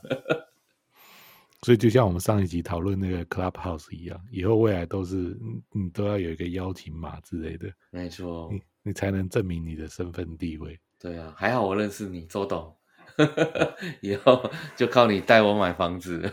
[1.62, 5.36] 所以就像我们上一集讨论那个 Clubhouse 一样，以后未来都是
[5.72, 10.78] 你都要有一个邀请码之类的，没错，你你才能证明你的身份地位。
[11.00, 12.76] 对啊，还好我认识你，周董。
[14.02, 16.30] ”以后就靠你带我买房子，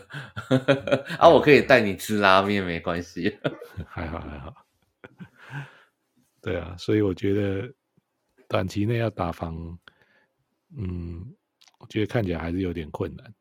[1.18, 3.38] 啊，我可以带你吃拉面，没关系。
[3.88, 4.54] 还 好还好。
[6.42, 7.74] 对啊，所以我觉得
[8.48, 9.78] 短期内要打房，
[10.76, 11.36] 嗯，
[11.80, 13.34] 我觉得看起来还是有点困难。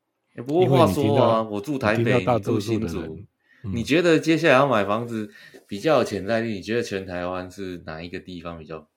[0.47, 3.27] 不过话说啊，我住台北，你住新竹，
[3.65, 5.33] 嗯，你觉得接下来要买房子
[5.67, 6.53] 比较有潜在力？
[6.55, 8.89] 你觉得全台湾是哪一个地方比较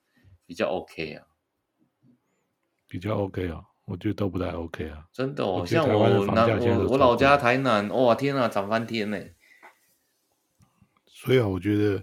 [0.46, 1.28] 比较 OK 啊？
[2.88, 3.64] 比较 OK 啊。
[3.86, 9.22] 我觉得都不太 OK 啊，真的哦，像我南我我老家台南，哇天啊，涨翻天呢。
[11.06, 12.02] 所以啊，我觉得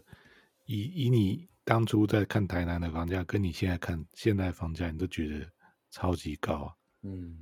[0.66, 5.48] 以以你当初在看台南的房价，跟你现在看现在房价，你都觉得
[5.92, 6.74] 超级高啊。
[7.02, 7.38] 嗯，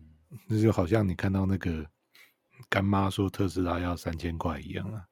[0.46, 1.82] 那就好像你看到那个
[2.68, 5.02] 干妈说特斯拉要三千块一样啊。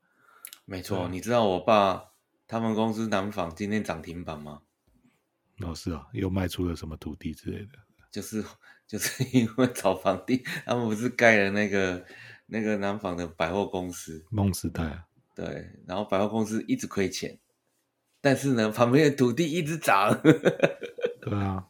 [0.67, 2.13] 没错，你知道我爸
[2.47, 4.61] 他们公司南纺今天涨停板吗？
[5.63, 7.71] 哦，是啊，又卖出了什么土地之类的。
[8.11, 8.45] 就是
[8.87, 12.05] 就是因为炒房地，他们不是盖了那个
[12.45, 17.39] 那个南纺的百货公司梦时代啊，对，然后百货公司一直亏钱，
[18.27, 20.13] 但是呢，旁边的土地一直涨。
[21.23, 21.65] 对啊，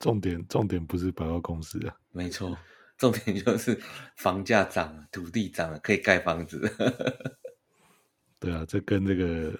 [0.00, 2.58] 重点重点不是百货公司啊，没错，
[2.98, 3.80] 重点就是
[4.16, 6.68] 房价涨了，土地涨了，可以盖房子。
[8.40, 9.56] 对啊，这跟这个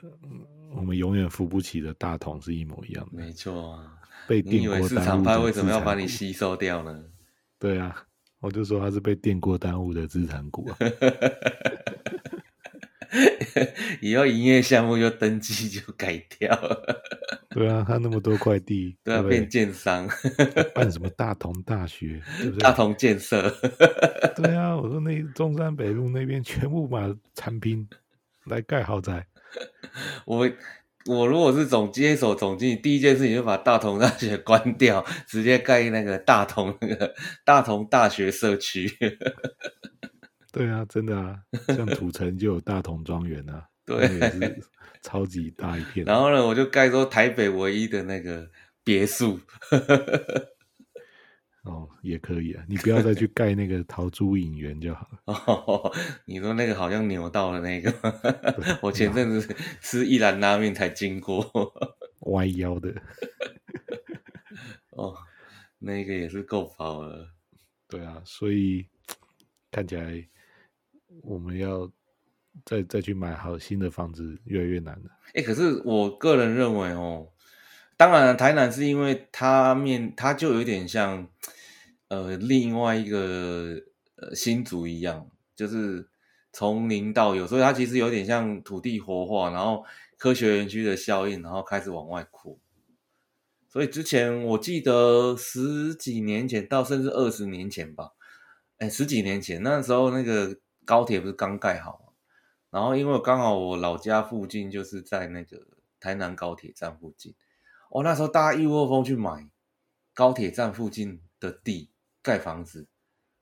[0.75, 3.23] 我们永远扶不起的大同是一模一样的。
[3.23, 3.97] 没错啊。
[4.27, 7.05] 被电锅耽误，你以为市场派为什么要把你吸收掉呢？
[7.61, 8.05] 对啊，
[8.41, 10.77] 我就说他是被电锅耽误的资产股啊。
[14.01, 16.83] 以后营业项目就登记就改掉了。
[17.51, 20.09] 对啊，他那么多块地，都要变建商，
[20.75, 22.63] 办什么大同大学，对不对？
[22.63, 23.51] 大同建设。
[24.37, 27.89] 对啊，我说那中山北路那边全部把产品
[28.47, 29.27] 来盖豪宅。
[30.25, 30.51] 我。
[31.07, 37.13] 我如果是总接手总经理，第一件事情就把大同大学关掉，直接盖那个大同那个
[37.45, 38.89] 大同大学社区。
[40.53, 44.07] 对啊，真的啊，像土城就有大同庄园啊， 对，
[45.03, 46.05] 超级大一片。
[46.05, 48.51] 然后呢，我就盖说台北唯一的那个
[48.85, 49.41] 别墅。
[51.65, 55.19] 哦，也可以啊，你不要再去盖那个陶朱影园就好了。
[55.27, 55.93] 哦，
[56.27, 57.95] 你说那个好像扭到了那个，
[58.83, 61.49] 我前阵子吃一兰拉面才经过，
[62.21, 62.93] 弯腰的。
[64.91, 65.17] 哦，
[65.79, 67.31] 那个也是够跑了。
[67.89, 68.85] 对啊，所以
[69.71, 70.29] 看起来
[71.23, 71.91] 我们要
[72.65, 75.11] 再再去买好新的房子越来越难了。
[75.35, 77.29] 哎、可是我个人认为哦，
[77.97, 81.29] 当然，台南是因为它面它就有点像
[82.09, 83.81] 呃另外一个
[84.17, 86.09] 呃新竹一样，就是
[86.53, 89.85] 从零到有，所以它其实有点像土地活化，然后
[90.19, 92.59] 科学园区的效应，然后开始往外扩。
[93.69, 98.11] 所以之前我记得十几年前到甚至二十年前吧，
[98.77, 102.13] 哎，十几年前那时候那个高铁不是刚盖好吗？
[102.71, 105.67] 然后因为刚好我老家附近就是在那个
[106.01, 107.35] 台南高铁站附近，
[107.91, 109.47] 哦，那时候大家一窝蜂去买
[110.15, 111.91] 高铁站附近的地
[112.23, 112.89] 盖房子，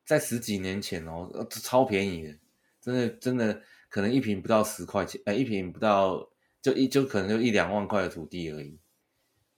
[0.04, 2.38] 在十几年前哦，超便宜的，
[2.80, 6.28] 真的真的可能一坪不到十块钱，哎，一坪不到
[6.60, 8.80] 就一就可能就一两万块的土地而已。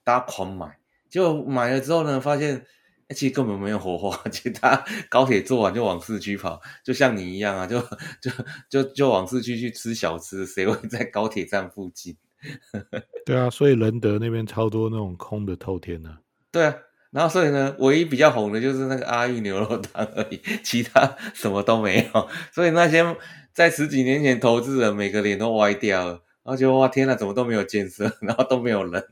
[0.05, 2.67] 大家狂买，结果买了之后呢，发现
[3.13, 4.17] 其实根本没有火花。
[4.31, 7.81] 其实他高铁坐完就往市区跑，就像你一样啊，就
[8.21, 8.31] 就
[8.69, 10.47] 就就往市区去吃小吃。
[10.47, 12.17] 谁会在高铁站附近？
[13.25, 16.19] 对啊，所以仁德那边超多那种空的透天呢、啊。
[16.51, 16.77] 对啊，
[17.13, 22.29] 然后所以呢，唯一比较红的就是那个阿裕牛肉汤而已， 其他什么都没有。
[22.53, 23.17] 所以那些
[23.53, 29.07] 在十几年前投资人，每个脸都歪掉了，然后就哇天哪，怎么都没有建设，然后都没有人。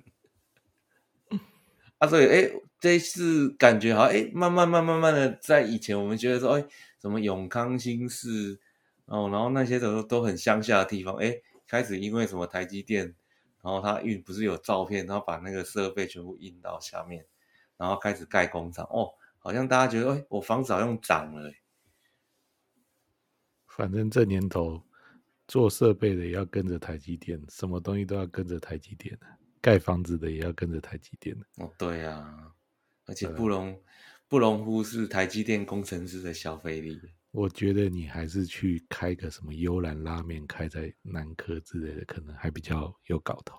[1.99, 6.66] 啊，所以哎，这次感觉好像哎，慢慢、慢、慢慢的，在以前我们觉得说，哎，
[6.99, 8.59] 什么永康新市，
[9.05, 13.14] 哦，然后那些都都很乡下的地方，哎，开始因为什么台积电，
[13.62, 17.27] 然后它印不是有照片，然后把那个设备全部印到下面，
[17.77, 21.53] 然后开始盖工厂，哦，好像大家觉得，哎，我房子好像涨了。
[23.66, 24.83] 反正这年头
[25.47, 29.19] 做设备的也要跟着台积电，什么东西都要跟着台积电
[29.61, 32.50] 盖房子的也要跟着台积电哦，对呀、啊，
[33.11, 33.77] 而且不容
[34.29, 36.99] 不容忽视台积电工程师的消费力。
[37.33, 43.57] 我觉得你还是去开个什么幽兰拉面，开在南科之类的，可能还比较有搞头。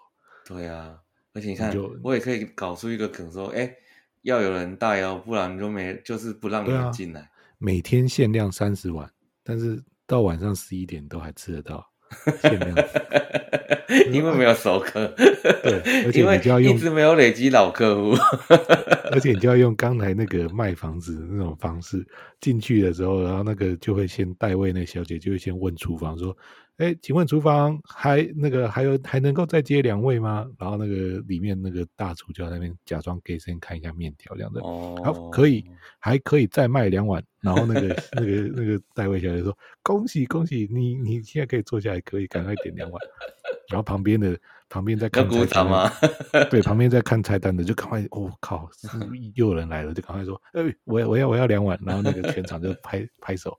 [0.47, 0.97] 对啊，
[1.33, 3.69] 而且你看，就我也可以搞出一个梗说，哎，
[4.21, 7.29] 要有人带哦，不然就没，就是不让人进来。
[7.57, 9.11] 每天限量三十碗，
[9.43, 11.85] 但是到晚上十一点都还吃得到。
[12.41, 12.75] 限量，
[14.11, 18.13] 因为没有熟客，对，而且你就要用一直没有累积老客户，
[19.11, 22.05] 而且你就要用刚才那个卖房子那种方式
[22.39, 26.35] 进去的时候，然后那个就会先代位，那小姐就会先问厨房说。
[26.81, 30.47] 哎，请问厨房还那个还有还能够再接两位吗？
[30.57, 35.63] 然后那个里面那个大厨就在那边假装给先看一下面条这样子，哦，好可以，
[35.99, 37.23] 还可以再卖两碗。
[37.39, 42.99] 然后那个那个那个代位小姐说：“恭喜恭喜，你你现在可以坐下来，可以赶快点两碗。”
[43.69, 44.35] 然后旁边的
[44.67, 45.91] 旁边在看菜单吗？
[46.49, 48.67] 对， 旁边在看菜单的就赶快，我、哦、靠，
[49.35, 53.55] 又有人来了，就赶快说：“哎，我要我要我要两碗。”然后那个全场就拍拍手。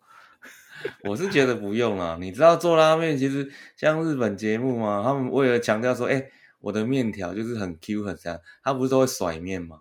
[1.04, 9.80] 我是觉得不用啦，你知道做拉面其实像日本节目嘛，他们为了强调说，哎、欸，我的面条就是很 Q 很香，他不是都会甩面吗？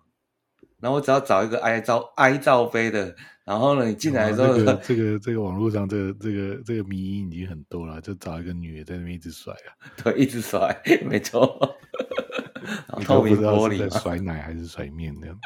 [0.80, 9.70] 然后我只要找一个挨罩挨罩杯的，然后呢，你进来之后，这个这个这个网络上这个这个这个迷因已经很多了，就找一个女的在那边一直甩啊，
[10.02, 11.76] 对，一直甩，没错，
[12.98, 15.38] 你都不知道是在甩奶还是甩面这样。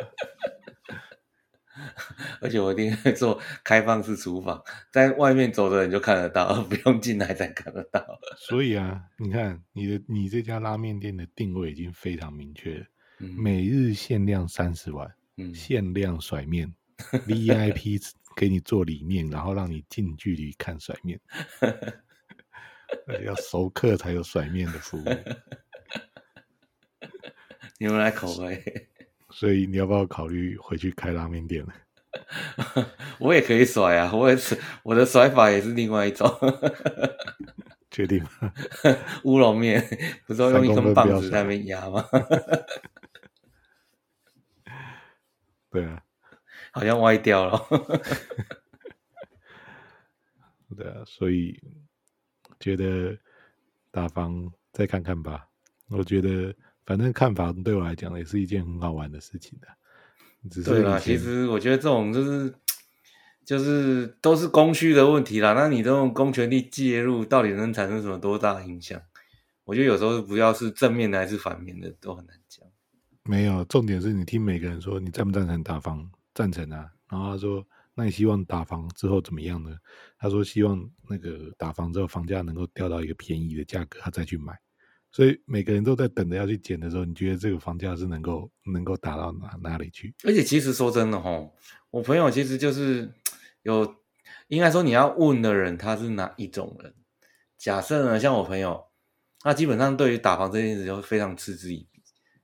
[2.40, 8.04] 而且我一定会做开放式厨房，在外面走的人就看得到， 不用进来才看得到。
[8.38, 12.86] 所以啊，你看你的你这家拉面店的定位已经非常明确了，
[13.18, 16.72] 嗯、每日限量三十碗，嗯、限量甩面
[17.26, 18.02] ，VIP
[18.34, 21.20] 给你做里面，然后让你近距离看甩面，
[23.24, 25.04] 要熟客才有甩面的服务。
[27.78, 28.88] 你们来口味。
[29.38, 31.72] 所以你要不要考虑回去开拉面店呢？
[33.20, 36.27] 我也可以甩啊，我也是，我的甩法也是另外一种。
[37.92, 38.51] 确定吗？
[39.25, 39.87] 乌龙面
[40.27, 42.03] 不是用一根棒子在那边压吗？
[45.70, 46.03] 对啊，
[46.72, 47.62] 好像歪掉了。
[50.75, 51.63] 对啊，所以
[52.58, 53.15] 觉得
[53.90, 55.46] 大方再看看吧。
[55.88, 56.56] 我觉得。
[56.87, 59.68] 反正看法对我来讲也是一件很好玩的事情的。
[60.64, 62.54] 对啦，其实我觉得这种就是
[63.44, 65.52] 就是都是供需的问题啦。
[65.52, 69.02] 那你这种公权力介入，到底能产生什么多大影响？
[69.64, 72.64] 我觉得有时候不要是正面的还是反面的都很难讲。
[73.24, 76.08] 没有，重点是你听每个人说，你赞不赞成打房？
[76.32, 76.88] 赞成啊。
[77.10, 79.76] 然后他说，那你希望打房之后怎么样呢？
[80.16, 84.56] 他说希望那个打房之后房价能够掉到一个便宜的价格，他再去买。
[85.17, 90.14] 所以每个人都在等着要去捡的时候，你觉得这个房价是能够能够打到哪哪里去？
[90.25, 91.50] 而且其实说真的齁，
[91.90, 93.10] 我朋友其实就是
[93.62, 93.96] 有，
[94.48, 96.92] 应该说你要问的人他是哪一种人，
[97.56, 98.85] 假设呢，像我朋友，
[99.40, 102.02] 他基本上对于打房这件事就非常嗤之以鼻。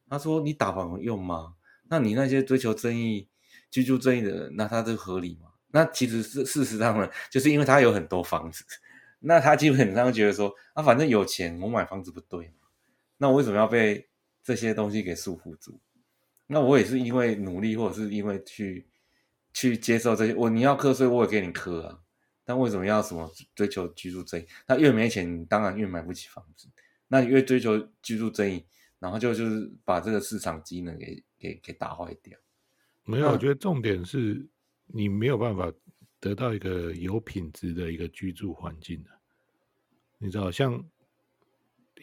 [0.09, 1.53] 他说：“你打房用吗？
[1.91, 3.29] 那你那些追求正义、
[3.71, 8.65] 居住正义的人，那他这合理吗？”那其实是事实上呢，就是因为他有很多房子，
[9.21, 12.51] 那他基本上觉得说，啊，反正有钱，我买房子不对？
[13.19, 14.09] 那我为什么要被
[14.43, 15.81] 这些东西给束缚住？
[16.47, 18.87] 那我也是因为努力，或者是因为去
[19.53, 22.01] 去接受这些，我你要课税，我也给你课啊。
[22.45, 24.45] 但为什么要什么追求居住正义？
[24.67, 26.69] 那越没钱，你当然越买不起房子。
[27.07, 28.67] 那你越追求居住正义，
[28.99, 32.37] 然后就就是把这个市场机能给给给打坏掉。
[33.05, 34.45] 没有，我觉得重点是
[34.87, 35.73] 你没有办法
[36.19, 39.11] 得到一个有品质的一个居住环境的。
[40.19, 40.85] 你知道，像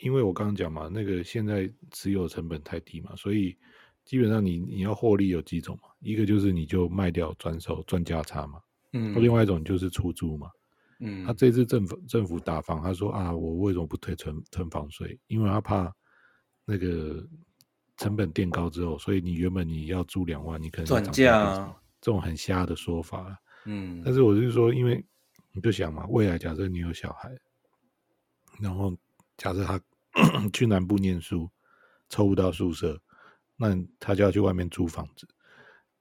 [0.02, 3.58] 因为我刚刚讲嘛，那个现在持有成本太低嘛，所以
[4.06, 5.90] 基本上你你要获利有几种嘛？
[6.00, 8.60] 一个就是你就卖掉转手赚价差嘛。
[8.94, 10.50] 嗯，另外一种就是出租嘛，
[11.00, 15.20] 嗯，他这次政府政府打房，他说啊，我为什么不退存囤房税？
[15.28, 15.94] 因为他怕
[16.66, 17.24] 那个
[17.98, 25.06] 成本垫高之后，所以你原本你要租两万，你可能转价啊，这种很瞎的说法，嗯，但是我就是说，因为
[25.52, 27.30] 你就想嘛，未来假设你有小孩，
[28.60, 28.92] 然后
[29.38, 29.80] 假设他
[30.54, 31.50] 去南部念书，
[32.10, 33.00] 抽不到宿舍，
[33.56, 35.28] 那他就要去外面租房子。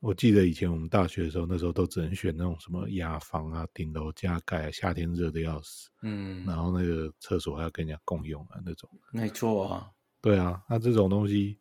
[0.00, 5.90] 我记得以前我们大学的时候，那时候都只能选那种什么雅房啊、顶楼加盖，夏天热的要死。
[6.02, 8.88] 嗯，然后那个厕所还要跟人家共用啊，那种。
[9.10, 9.90] 没错啊，
[10.20, 11.58] 对啊，那这种东西，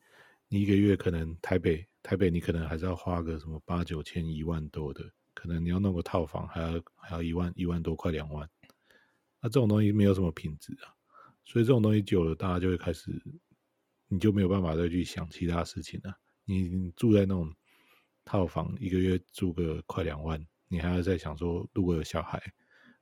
[0.50, 5.04] 你一个月可能台北台北你可能还是要花个什么八九千、一万多的，
[5.34, 8.48] 可能你要弄个套房还要还要一万一万多，块两万。
[9.42, 10.94] 那这种东西没有什么品质啊，
[11.48, 13.10] 所以这种东西久了，大家就会开始，
[14.08, 16.14] 你就没有办法再去想其他事情了。
[16.46, 17.52] 你你住在那种。
[18.30, 20.38] 套房一个月租个快两万，
[20.68, 22.44] 你还要再想说，如果有小孩，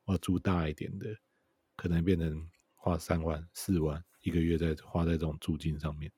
[0.03, 1.07] 我要租大一点的，
[1.75, 6.11] 可能变成花三万、四万一个月在花在这种租金上面。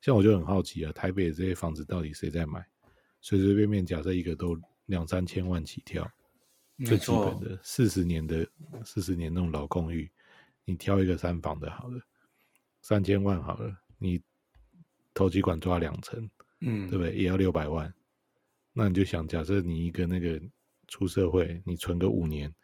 [0.00, 2.66] 像我就很好奇啊，台北的这些房子到底谁在买？
[3.20, 6.04] 随随便便假设一个都两三千万起跳，
[6.84, 8.44] 最基本的四十年的
[8.84, 10.10] 四十年那种老公寓，
[10.64, 12.00] 你挑一个三房的好了，
[12.82, 14.22] 三千万好了，你
[15.12, 17.14] 头期款抓两成，嗯，对不对？
[17.14, 17.92] 也要六百万。
[18.72, 20.40] 那你就想，假设你一个那个
[20.88, 22.54] 出社会，你存个五年，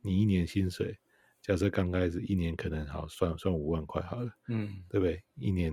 [0.00, 0.98] 你一年薪水，
[1.42, 5.22] 假设刚开始一年可能好算算五万块好了，嗯，对不对？
[5.34, 5.72] 一年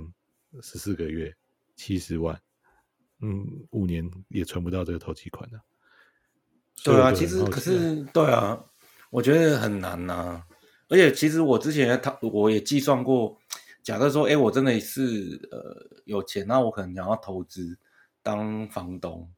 [0.62, 1.34] 十四个月
[1.76, 2.38] 七十万，
[3.22, 5.62] 嗯，五年也存不到这个头期款的。
[6.84, 8.62] 对啊，其实可是对啊，
[9.12, 10.48] 我觉得很难呐、啊。
[10.88, 13.38] 而且其实我之前他我也计算过，
[13.82, 17.78] 假设说，哎，我真的是呃有钱，那我可能想要投资
[18.22, 19.30] 当房东。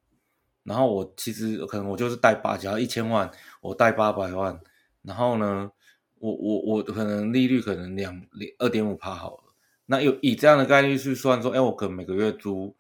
[0.64, 3.32] 然后我其实可能我就是贷八，只要一千万，
[3.62, 4.60] 我贷八百万，
[5.02, 5.72] 然后呢，
[6.20, 9.44] 我我我可能利率可能两两二点五趴好了。
[9.86, 12.76] 那有以这样的概率去算说，哎，我可能每个月租，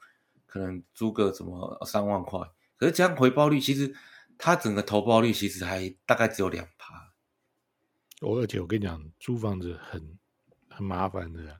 [0.45, 2.41] 可能租个什么三万块，
[2.75, 3.95] 可是这样回报率其实
[4.37, 6.67] 它整个投报率其实还大概只有两。
[8.21, 10.19] 我而且我跟你讲，租房子很
[10.69, 11.59] 很麻烦的，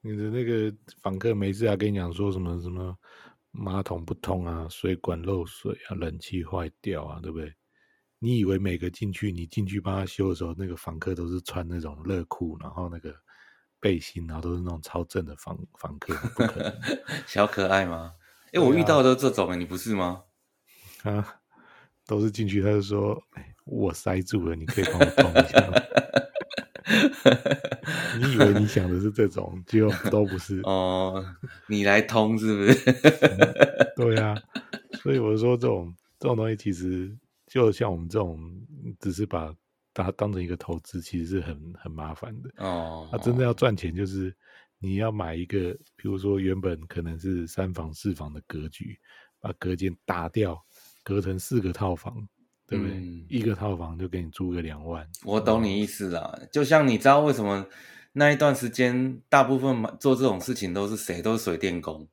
[0.00, 2.96] 你的那个房客每次还跟你讲说什么什么。
[3.56, 7.54] 马桶不通啊，水管漏水啊，冷气坏掉啊，对不对？
[8.18, 13.14] 你以为每个进去，你进去帮他修的时候，那个房客都是穿那种热裤，然后那个
[13.78, 16.80] 背心，然后都是那种超正的房房客，不可能，
[17.28, 18.12] 小可爱吗？
[18.46, 20.24] 哎、欸，我遇到的这种，你不是吗？
[21.04, 21.40] 啊，
[22.08, 23.22] 都是进去，他就说，
[23.64, 25.80] 我塞住了，你可以帮我通一下吗？
[28.20, 31.24] 你以为你想的是这种，结果都不是哦。
[31.66, 32.90] 你来通是不是？
[33.22, 33.38] 嗯、
[33.96, 34.42] 对呀、啊，
[35.02, 38.38] 所以我说这种这种东西，其实就像我们这种，
[39.00, 39.52] 只是把
[39.94, 43.08] 它当成一个投资，其实是很很麻烦的哦。
[43.10, 44.34] 它真的要赚钱，就是
[44.78, 48.98] 你要买一个，比如说原本可能是三房四房的格局，
[49.40, 50.62] 把隔间打掉，
[51.02, 52.28] 隔成四个套房。
[52.66, 52.94] 对不对？
[52.94, 56.38] 嗯、一个套房就给你租个两万，我懂你意思啦。
[56.50, 57.66] 就像你知道为什么
[58.12, 61.20] 那一段时间大部分做这种事情都是谁？
[61.20, 62.08] 都是水电工。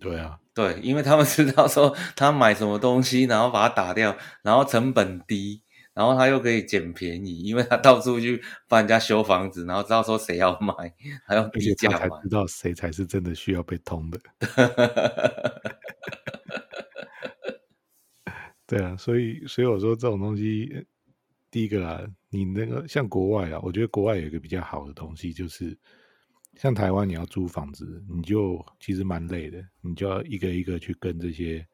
[0.00, 5.60] 对啊，对，因为他们知道说他买什么东西，然后把它打掉，然后成本低，
[5.92, 10.72] 然后他又可以捡便宜，因为他到处去帮人家修房子，然后知道说谁要买，
[11.26, 14.20] 还要低价买，知道谁才是真的需要被通的。
[18.68, 20.86] 对啊，所以所以我说这种东西，
[21.50, 25.74] 第一个啦，你那个像国外啊，我觉得国外有一个比较好的东西，就是
[26.52, 31.66] 像台湾你要租房子，你就其实蛮累的，你就要一个一个去跟这些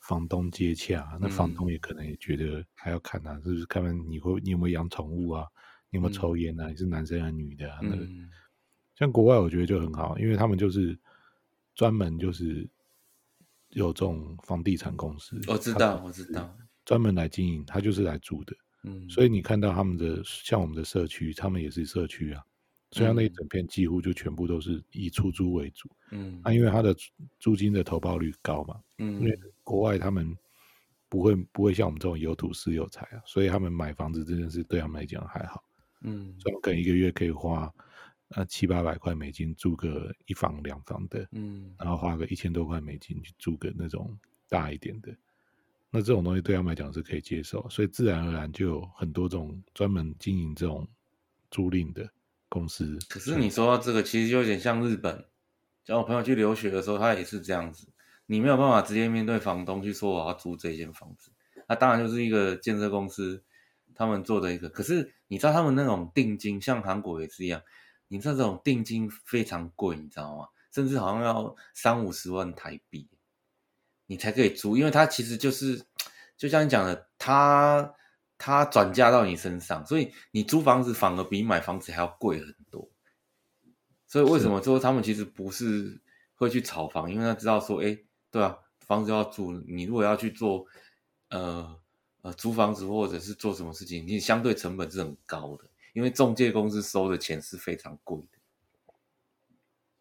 [0.00, 5.46] 房东接洽，那房东也可能也觉得还要看啊，是不是看看你会你有没有养宠物啊，
[5.90, 6.66] 你有没有抽烟啊？
[6.68, 7.78] 嗯、你是男生还是女的啊？
[7.82, 7.94] 那
[8.94, 10.98] 像国外，我觉得就很好，因为他们就是
[11.74, 12.66] 专门就是
[13.78, 18.54] 有这种房地产公司，我知道，我知道，专门来经营，他就是来住的。
[18.84, 22.42] 嗯，所以你看到他们的像我们的社区，他们也是社区啊。
[22.90, 25.90] 所以那一整片几乎就全部都是以出租为主。
[26.10, 26.96] 嗯，啊，因为它的
[27.38, 28.80] 租金的投报率高嘛。
[28.96, 30.34] 嗯，因为国外他们
[31.08, 35.62] 不会不会像我们这种有土斯有财啊，所以他们买房子这件事对他们来讲还好。
[36.00, 37.70] 嗯，所以可能一个月可以花
[38.30, 41.26] 呃七八百块美金租个一房两房的。
[41.32, 44.18] 嗯，然后花个一千多块美金去租个那种
[44.48, 45.14] 大一点的。
[45.90, 50.86] 那这种东西对他们来讲是可以接受，所以自然而然就有很多种专门经营这种
[51.50, 52.06] 租赁的
[52.50, 52.98] 公司。
[53.08, 55.24] 可是你说到这个，其实就有点像日本，
[55.86, 57.88] 像我朋友去留学的时候，他也是这样子。
[58.26, 61.30] 你没有办法直接面对房东去说我要租这间房子，
[61.66, 63.42] 那当然就是一个建设公司
[63.94, 64.68] 他们做的一个。
[64.68, 67.62] 可是你知道他们那种定金，像韩国也是一样，
[68.08, 70.48] 你知道这种定金非常贵，你知道吗？
[70.72, 73.08] 甚至好像要三五十万台币。
[74.10, 75.84] 你才可以租，因为它其实就是，
[76.36, 77.94] 就像你讲的，它
[78.38, 82.88] 它转嫁到你身上，所以你租房子反而比买房子还要贵很多。
[84.06, 86.00] 所以为什么说他们其实不是
[86.36, 87.12] 会去炒房？
[87.12, 87.98] 因为他知道说，哎，
[88.30, 90.64] 对啊，房子要租，你如果要去做，
[91.28, 91.78] 呃
[92.22, 95.67] 呃，租房子或者是做什么事情，你相对成本是很高的，
[95.98, 98.38] 因为中介公司收的钱是非常贵的。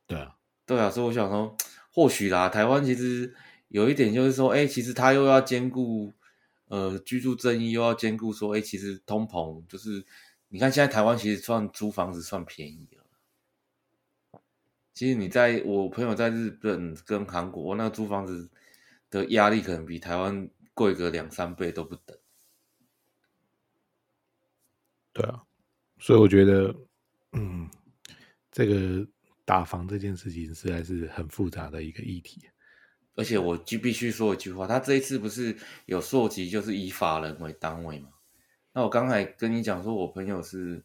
[0.05, 1.57] 对啊，对啊，所以我想说，
[1.91, 3.35] 或许啦，台湾其实。
[3.69, 6.13] 有一点就是说，哎，其实他又要兼顾，
[6.69, 10.05] 呃，居住正义，又要兼顾说，哎，其实通膨就是，
[10.47, 14.39] 你看现在台湾其实算租房子算便宜了。
[14.93, 18.49] 其实你在我朋友在日本跟韩国，那租房子
[19.09, 22.17] 的压力可能比台湾贵个两三倍都不等。
[25.11, 25.43] 对啊，
[25.99, 26.75] 所以我觉得，
[27.33, 27.69] 嗯，
[28.51, 29.07] 这个
[29.45, 32.41] 打房这件事情实在是很复杂的一个议题。
[33.15, 38.09] 而且我就必须说一句话，他这一次不是有溯及，就是以法人为单位嘛？
[38.73, 40.83] 那我刚才跟你讲说，我朋友是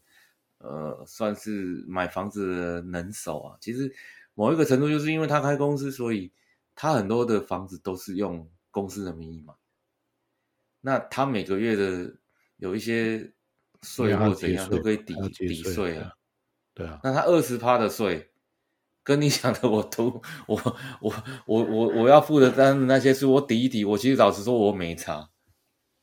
[0.57, 3.59] 呃，算是买房子的能手啊。
[3.61, 3.95] 其实
[4.33, 6.33] 某一个程度，就是因为他开公司，所以
[6.75, 9.55] 他很多的房子都是用公司的名义嘛。
[10.81, 12.17] 那他每个月的
[12.57, 13.31] 有一些
[13.83, 16.13] 税或怎样都可以抵抵税啊。
[16.75, 17.01] 对啊。
[17.03, 18.29] 那他二十趴的税。
[19.05, 21.13] 跟你讲的，我都我我
[21.45, 25.29] 我我我要付的单那些税，我抵一抵，我其实老实说，我没差。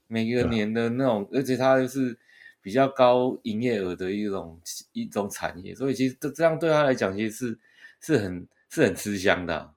[0.07, 2.19] 每个年的那种，而且它又是
[2.61, 4.59] 比较高营业额的一种
[4.91, 7.59] 一种产业，所以其实这这样对他来讲，其实是
[8.01, 9.71] 是很是很吃香的啊。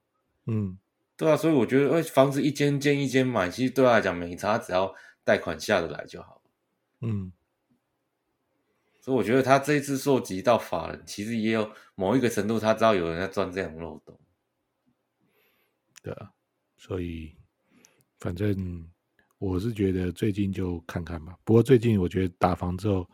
[0.47, 0.77] 嗯，
[1.17, 4.93] 对啊，所以我觉得，房子一间间一间买，其实对他来讲没差，只要
[5.23, 6.43] 贷款下得来就好。
[7.03, 7.31] 嗯。
[9.05, 14.17] 所以我觉得他这一次涉及到法人，其实也有某一个程度，他知道有人在钻这样漏洞。
[16.05, 16.31] 对啊，
[16.77, 17.37] 所以
[18.21, 18.89] 反正
[19.39, 21.37] 我是觉得最近就看看吧。
[21.43, 23.11] 不过最近我觉得打房之后，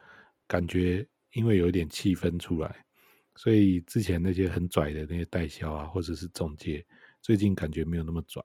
[0.47, 2.85] 感觉因为有一点气氛出来，
[3.35, 6.87] 所以之前那些很拽的那些代销啊，或者是中介，
[7.23, 8.45] 最近感觉没有那么拽。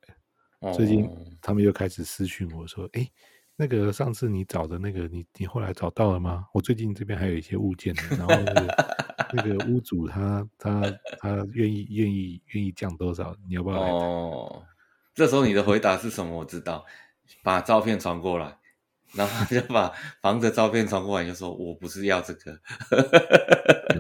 [0.59, 1.09] 哦、最近
[1.41, 3.05] 他们又开始私讯我说：“哎。”
[3.55, 6.45] 那个上次你找的那个，你你后来找到了吗？
[6.53, 8.95] 我最近这边还有一些物件，然后那个
[9.33, 10.81] 那个屋主他他
[11.19, 13.35] 他愿意愿意愿意降多少？
[13.47, 13.89] 你要不要来？
[13.89, 14.63] 哦，
[15.13, 16.35] 这时候你的回答是什么？
[16.35, 16.83] 我知道，
[17.43, 18.57] 把照片传过来，
[19.13, 22.59] 然后就把房子照片传过来，就说我不是要这个，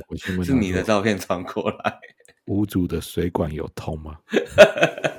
[0.07, 1.99] 我先问是你的照片传过来，
[2.45, 4.17] 屋主的水管有通吗？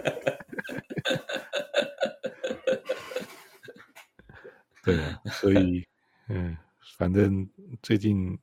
[4.84, 5.84] 对啊，所以，
[6.28, 6.56] 嗯，
[6.96, 7.48] 反正
[7.82, 8.38] 最近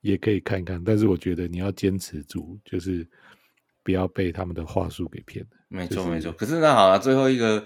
[0.00, 3.08] 也可以看看，但是我觉得你要坚持住，就是
[3.82, 5.50] 不要被他们的话术给骗了。
[5.68, 6.32] 没错，就是、没错。
[6.32, 7.64] 可是那好了，最后一个，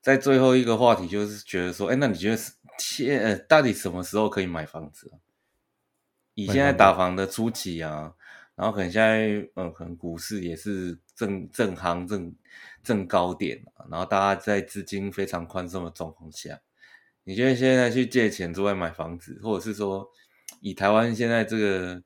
[0.00, 2.38] 在最后一个话题就是觉得说，哎，那你觉得
[2.78, 5.12] 现呃到底什么时候可以买房子？
[6.34, 8.12] 以现在打房的初期啊，
[8.54, 12.34] 然后可能现在，嗯，可能股市也是正正行正
[12.82, 16.60] 正高点，然后大家在资金非常宽松的状况下。
[17.28, 20.08] 你觉得现在去借钱之外买房子，或者是说
[20.60, 22.00] 以台湾现在这个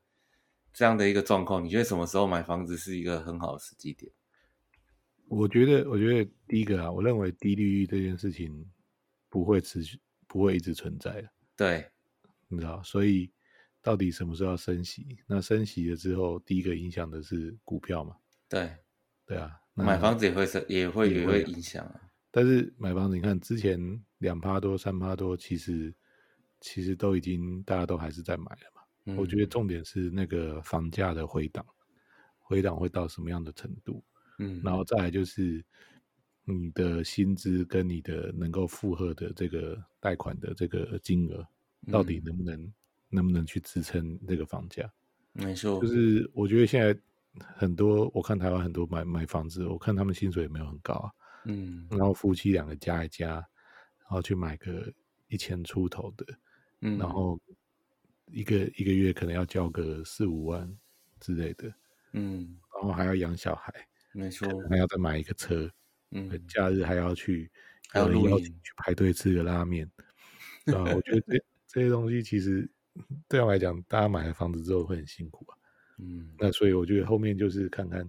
[0.73, 4.11] 这样的一个状况，你觉得什么时候买房子是一个很好的时机点？
[5.29, 8.67] 我觉得，我觉得第一个啊，我认为低利率这件事情
[9.29, 11.29] 不会持续，不会一直存在的。
[11.55, 11.87] 对，
[12.49, 13.31] 你知道，所以
[13.83, 15.19] 到底什么时候要升息？
[15.27, 18.17] 那升息了之后，第一个影响的是股票嘛？
[18.49, 18.75] 对，
[19.27, 22.01] 对啊，买房子也会升也会也会影响啊。
[22.31, 23.79] 但是买房子，你看之前
[24.21, 25.93] 两趴多、三趴多，其实
[26.61, 28.83] 其实都已经大家都还是在买了嘛。
[29.07, 31.67] 嗯、我觉得重点是那个房价的回档，
[32.39, 34.05] 回档会到什么样的程度？
[34.39, 35.63] 嗯，然后再来就是
[36.45, 41.47] 你的薪资跟你的能够负荷的这个贷款的这个金额，
[41.91, 42.73] 到底能不能、嗯、
[43.09, 44.91] 能不能去支撑这个房价？
[45.33, 46.99] 没错，就是我觉得现在
[47.57, 51.11] 很多，我看台湾很多买买房子，我看他们薪水也没有很高啊。
[51.47, 53.45] 嗯，然后夫妻两个加一加，然
[54.11, 54.93] 后去买个
[55.29, 56.27] 一千出头的，
[56.81, 57.41] 嗯，然后
[58.27, 60.71] 一个一个月可能要交个四五万
[61.21, 61.73] 之类的，
[62.13, 63.73] 嗯，然后还要养小孩，
[64.13, 65.71] 没错，还要再买一个车，
[66.11, 67.51] 嗯，假日还要去，
[67.89, 69.91] 还有要去排队吃个拉面，
[70.75, 72.71] 啊，我觉得这这些东西其实
[73.29, 75.57] 对我来讲，大家买了房子之后会很辛苦啊，
[75.99, 78.09] 嗯，那所以我觉得后面就是看看，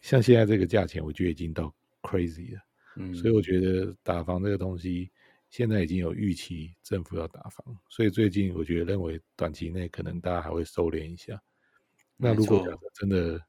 [0.00, 1.74] 像现在这个价钱，我觉得已经到。
[2.02, 2.60] crazy 了，
[2.98, 5.10] 嗯，所以我觉得打房这个东西
[5.56, 11.42] 现在已经有预期，政府要打房，所以最近我觉得认为短期内可能大家还会收敛一下。
[12.14, 13.40] 那如果真的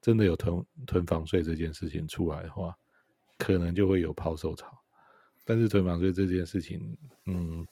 [0.00, 2.74] 真的有囤囤房税这件事情出来的话，
[3.36, 4.74] 可能就会有抛售潮。
[5.44, 6.96] 但是囤房税这件事情，
[7.26, 7.66] 嗯，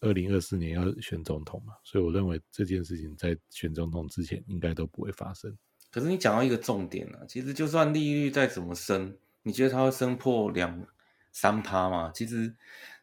[0.00, 5.56] 二零二四年要选总统嘛，所以我认为这件事情在选总统之前应该都不会发生。
[5.90, 10.86] 可是你讲到一个重点啊，其实就算利率再怎么升，你觉得它会升破两
[11.32, 12.12] 三趴嘛？
[12.14, 12.54] 其实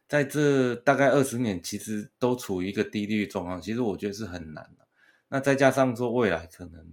[0.08, 3.60] 在这大概二十年，其实都处于一个低利率状况。
[3.60, 4.86] 其实我觉得是很难的。
[5.28, 6.84] 那再加上说未来可能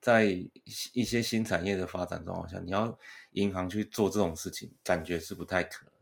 [0.00, 0.24] 在
[0.92, 2.98] 一些新产业的发展状况下，你要
[3.30, 5.92] 银行去做这种事情，感觉是不太可能。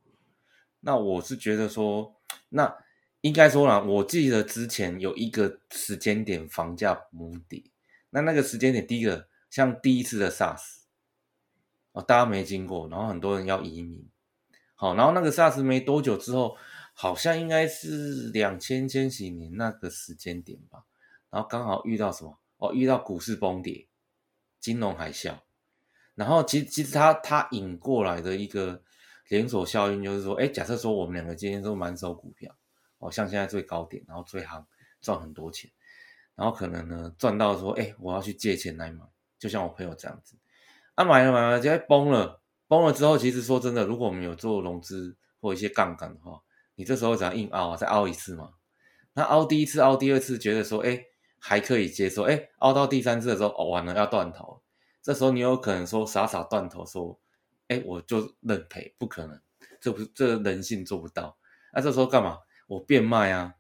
[0.81, 2.17] 那我是觉得说，
[2.49, 2.75] 那
[3.21, 7.63] 应该说啦，我记得之前有一个时间点房价崩跌，
[8.11, 9.29] 那那个时间点第一个。
[9.51, 10.61] 像第一次的 SARS，
[11.91, 14.09] 哦，大家没经过，然后很多人要移民，
[14.81, 16.57] 好，然后那个 SARS 没多久之后，
[16.95, 20.85] 好像应该是两千千禧年那个时间点吧，
[21.29, 22.39] 然后刚好遇到什么？
[22.57, 23.87] 哦，遇到股市崩跌，
[24.59, 25.35] 金融海啸，
[26.15, 28.83] 然后其其实它它引过来的一个
[29.29, 32.51] 连锁效应就是说，哎，假设说我们两个今天都满手股票，
[33.01, 34.67] 哦，像现在最高点，然后最行
[35.03, 35.71] 赚很多钱，
[36.35, 39.05] 然后可能呢赚到说，哎，我要去借钱来买。
[39.39, 40.37] 就像我朋友这样子，
[40.95, 42.40] 啊买了买了，就崩了，
[42.71, 46.41] 崩了之后，其实说真的，如果我们有做融资或一些杠杆的话，
[46.77, 48.51] 你这时候只要硬凹，再凹一次嘛。
[49.13, 51.03] 那凹第一次，凹第二次，觉得说，哎，
[51.41, 54.63] 还可以接受，哎，凹到第三次的时候，哦，完了要断头，
[55.03, 57.19] 这时候你有可能说傻傻断头，说，
[57.67, 59.43] 哎，我就认赔，不可能，
[59.81, 61.37] 这不是这人性做不到。
[61.75, 62.39] 那这时候干嘛？
[62.69, 63.53] 我变卖啊，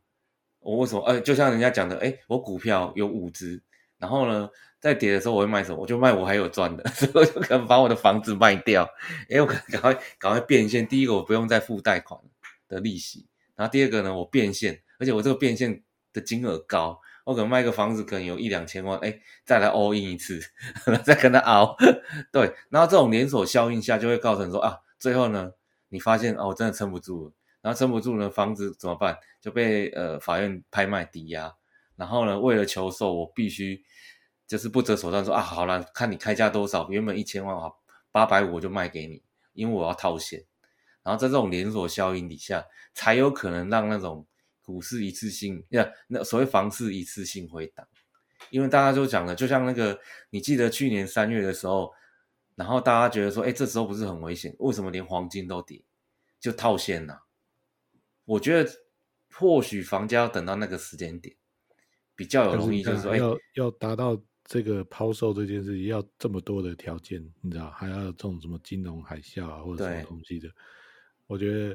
[0.61, 1.03] 我为什么？
[1.03, 3.65] 哎，就像人家讲的，哎，我股票有五只。
[4.01, 4.49] 然后呢，
[4.81, 5.77] 在跌的时候我会卖什么？
[5.77, 8.89] 我就卖我还有赚的， 所以我就可能把我的房子卖掉。
[9.29, 10.85] 哎，我可能赶快赶快变现。
[10.89, 12.19] 第一个我不用再付贷款
[12.67, 15.83] 的利息，然后第二个呢，我变现，而且我这个变现
[16.15, 20.41] 的金额高，我可能卖个房子可能有一两千万，哎，再来 all in 一次，
[21.05, 21.77] 再跟他熬。
[22.33, 25.53] 对，然后这种连锁效应下就会造成说啊，最后呢，
[25.91, 29.19] 你发现哦，我真的撑不住了，然后撑不住呢，房子怎么办？
[29.43, 31.55] 就被呃法院拍卖抵押。
[31.97, 33.83] 然后呢，为了求售，我必须
[34.51, 37.71] 就是不择手段说啊，好了，看你开价多少，原本一千万啊，
[38.11, 39.23] 八百五我就卖给你，
[39.53, 40.45] 因为我要套现。
[41.05, 44.27] 然后在这种连锁效应底下，才有可能让那种
[44.61, 47.87] 股市一次性，那，那所谓房市一次性回档。
[48.51, 51.93] 因为大家就讲了，就像那个，你记得去年三月的时候，
[52.57, 54.53] 然后大家觉得说，哎，这时候不是很危险？
[54.59, 55.85] 为什么连黄金都跌？
[56.41, 57.21] 就套现呐。
[58.25, 58.69] 我觉得
[59.33, 61.37] 或许房价要等到那个时间点。
[62.17, 64.21] 比较有容易，就是说要要达到
[64.51, 70.51] 这个抛售这件事情，要这么多的条件，你知道，还要这种什么金融海啸啊，或者什么东西的。
[71.29, 71.73] 我觉得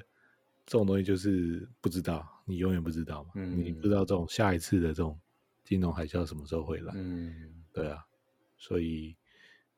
[0.66, 5.18] 这种东西就是不知道，你永远不知道嘛，嗯、你不知道这种下一次的这种
[5.64, 6.92] 金融海啸什么时候会来。
[6.98, 7.34] 嗯，
[7.72, 8.06] 对啊，
[8.58, 9.16] 所以，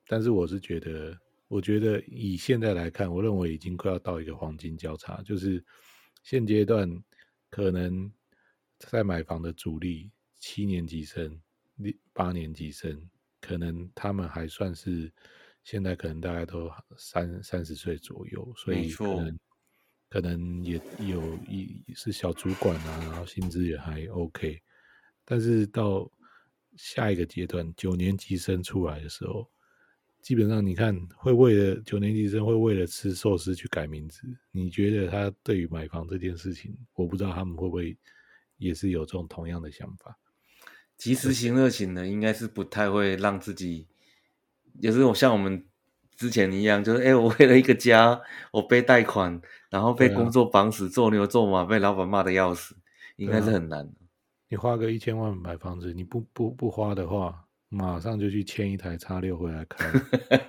[0.07, 1.15] 但是我是觉得，
[1.49, 5.63] 我觉得以现在来看，我认为已经快要到一个黄金交叉，就是
[6.23, 6.91] 现阶段
[7.51, 8.11] 可能
[8.79, 10.09] 在买房的主力。
[10.39, 11.41] 七年级生、
[12.13, 13.09] 八年级生，
[13.39, 15.11] 可能他们还算是
[15.63, 19.39] 现在可能大概都三三十岁左右，所以可能，
[20.09, 24.61] 可能也有一是小主管啊，然后薪资也还 OK。
[25.25, 26.09] 但是到
[26.77, 29.49] 下一个阶段，九年级生出来的时候，
[30.21, 34.21] 基本上你看会为了九年级生会为了吃寿司去改名字，
[34.51, 37.97] 你觉得他对于买房这件事情，我不知道他们会不会
[38.57, 40.17] 也是有这种同样的想法。
[40.97, 43.87] 及时行乐型的应该是不太会让自己，
[44.79, 45.63] 也是我像我们
[46.15, 48.19] 之前一样，就是哎、欸，我为了一个家，
[48.51, 49.39] 我背贷款，
[49.69, 52.75] 然后被工作绑死，做牛做马，被老板骂的要死，
[53.15, 53.93] 应该是很难的。
[54.49, 59.91] 你花个一千万买房子，你不不不花的话，马上就去签一台叉六回来开，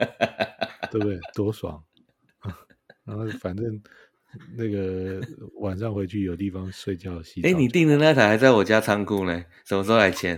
[0.90, 1.18] 对不对？
[1.34, 1.82] 多爽！
[3.04, 3.82] 然后反正
[4.56, 5.20] 那个
[5.60, 7.48] 晚上回去有地方睡觉洗澡。
[7.48, 10.36] 哎，你订的那台还在我家仓库呢，什么时候来签？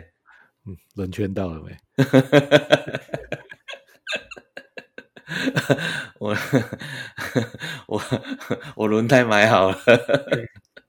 [0.66, 1.76] 嗯，轮圈到了没？
[6.18, 6.36] 我
[7.88, 8.02] 我
[8.76, 9.78] 我轮胎买好了，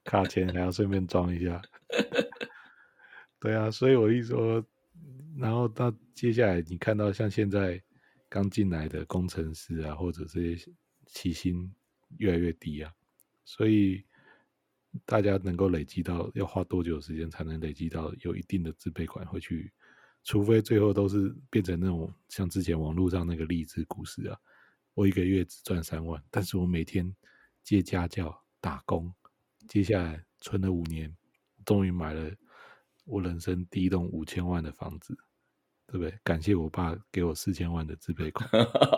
[0.04, 1.62] 卡钳还要顺便装一下。
[3.40, 4.64] 对啊，所以我一说，
[5.38, 7.82] 然后到接下来你看到像现在
[8.30, 10.70] 刚进来的工程师啊，或者这些
[11.08, 11.74] 起薪
[12.18, 12.94] 越来越低啊，
[13.46, 14.04] 所以
[15.06, 19.72] 大家能够累积到要花多久时间才能累积到有一定的自备款回去？
[20.24, 24.38] 除非最后都是变成那种像之前网络上那个励志故事啊，
[24.94, 27.16] 我一个月只赚三万，但是我每天
[27.64, 29.12] 接家教打工，
[29.68, 31.12] 接下来存了五年，
[31.66, 32.32] 终于买了
[33.06, 35.18] 我人生第一栋五千万的房子，
[35.92, 36.14] 对不对？
[36.24, 38.50] 感谢我爸给我四千万的自备款。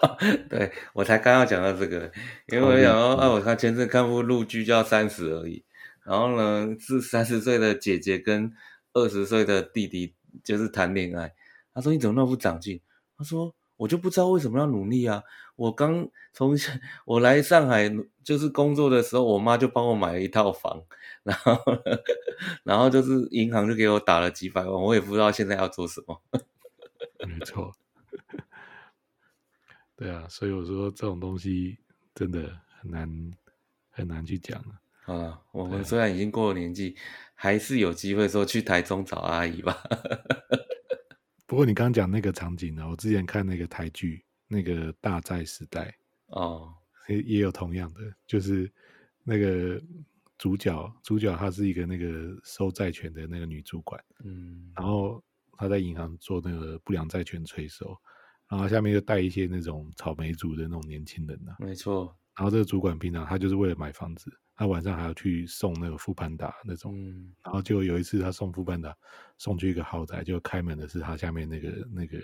[0.49, 2.11] 对，我才刚要讲到这个，
[2.47, 5.57] 因为我想说，哎、啊，我看前阵看部陆剧叫《三十而已》，
[6.03, 8.53] 然后呢是三十岁的姐姐跟
[8.93, 10.13] 二十岁的弟弟。
[10.43, 11.31] 就是谈恋爱，
[11.75, 12.81] 他说，你怎么那么不长进？
[13.15, 15.21] 他说，我就不知道为什么要努力啊！
[15.55, 16.57] 我刚从
[17.05, 17.87] 我来上海
[18.23, 20.81] 就是工作的时候，我妈就帮我买了一套房，
[21.21, 21.55] 然后
[22.65, 26.19] 然后就是银行就给我打了几百万，我也不知道现在要做什么。
[27.27, 27.75] 没错，
[29.95, 31.77] 对啊，所以我说这种东西
[32.15, 33.31] 真的很难
[33.89, 35.13] 很难去讲啊。
[35.13, 36.95] 啊，我们虽然已经过了年纪。
[37.35, 39.83] 还是有机会说去台中找阿姨吧。
[41.45, 45.93] 不过你刚刚讲那个场景呢，我之前看那个台剧，那个《大债时代》
[46.39, 46.73] 哦，
[47.09, 48.71] 也也有同样的，就是
[49.23, 49.81] 那个
[50.37, 55.21] 主角，主角她是一个那个收债权的那个女主管，嗯，然后
[55.57, 57.97] 她在银行做那个不良债权催收，
[58.47, 62.15] 然后下面就带一些那种草莓族的那种年轻人呢，没错。
[62.35, 64.31] 然后这个主管平常他就是为了买房子。
[64.55, 68.95] 他晚上还要去送那个富胖达那种，嗯、然后就有一次他送富胖达
[69.39, 72.19] 送去一个豪宅，就开门的是他下面那个那个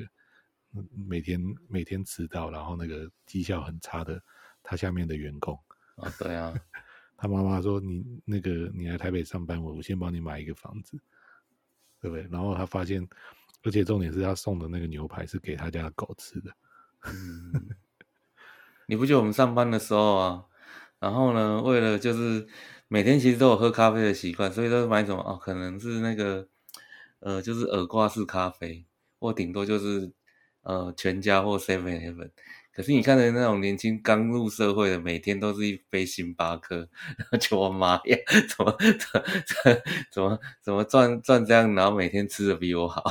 [0.95, 4.21] 每天每天迟到，然后那个绩效很差的
[4.61, 5.55] 他下面的员工
[5.95, 6.53] 啊、哦，对啊，
[7.17, 11.01] 他妈妈说，你那个你来台北上班，我我先帮你买一个房子，
[12.01, 12.27] 对不对？
[12.31, 13.07] 然后他发现，
[13.63, 16.51] 而且重点是他送的那个牛排是给他家的狗吃的，
[17.05, 17.69] 嗯、
[18.87, 20.45] 你不觉得我们上班的时候啊？
[20.99, 22.47] 然后呢，为了就是
[22.87, 25.39] 每天其实都有喝咖啡的习惯，所以都是买什么哦？
[25.41, 26.47] 可能是那个
[27.19, 28.85] 呃，就是耳挂式咖啡，
[29.19, 30.11] 或顶多就是
[30.61, 32.31] 呃全家或 Seven Eleven。
[32.79, 36.77] 可是你看的那种年轻刚入社会的，每天都是一杯星巴克，
[37.17, 38.17] 然后就我妈呀，
[38.47, 39.25] 怎么怎么
[40.09, 43.03] 怎么怎么赚赚这样，然后每天吃的比我好？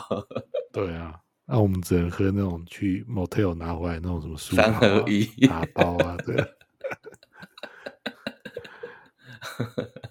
[0.72, 6.34] 对啊，那我们只能喝那种去 motel 拿回来那种什么舒、啊、三合一打包啊，对。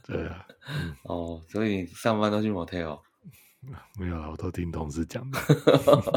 [0.05, 2.99] 对啊，嗯、哦，所以上班都去 motel？
[3.99, 5.39] 没有啦，我都听同事讲的。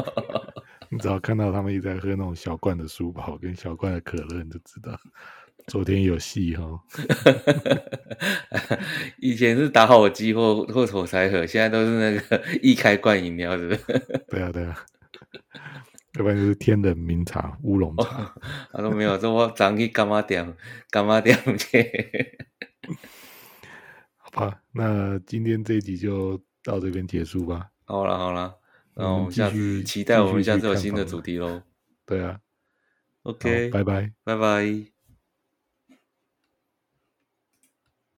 [0.89, 4.99] 你只要看到他们一直在喝那种小罐的舒跑跟小罐的可乐，你就知道
[5.67, 6.63] 昨天有戏哈。
[9.19, 14.25] 以前是打火机或或火柴盒，现在都是那个易开罐饮料，是不是？
[14.29, 14.85] 对啊，对啊。
[16.15, 18.23] 要不然就是天冷茗茶、乌龙茶。
[18.23, 18.31] 哦、
[18.73, 20.53] 他说没有，说我早去干嘛点？
[20.89, 21.89] 干嘛点去？
[24.17, 27.69] 好吧，那今天这一集就到这边结束吧。
[27.85, 28.55] 好了好了，
[28.95, 31.61] 那我们下次期待我们下次有新的主题喽。
[32.05, 32.39] 对啊
[33.23, 34.90] ，OK，拜拜，拜拜。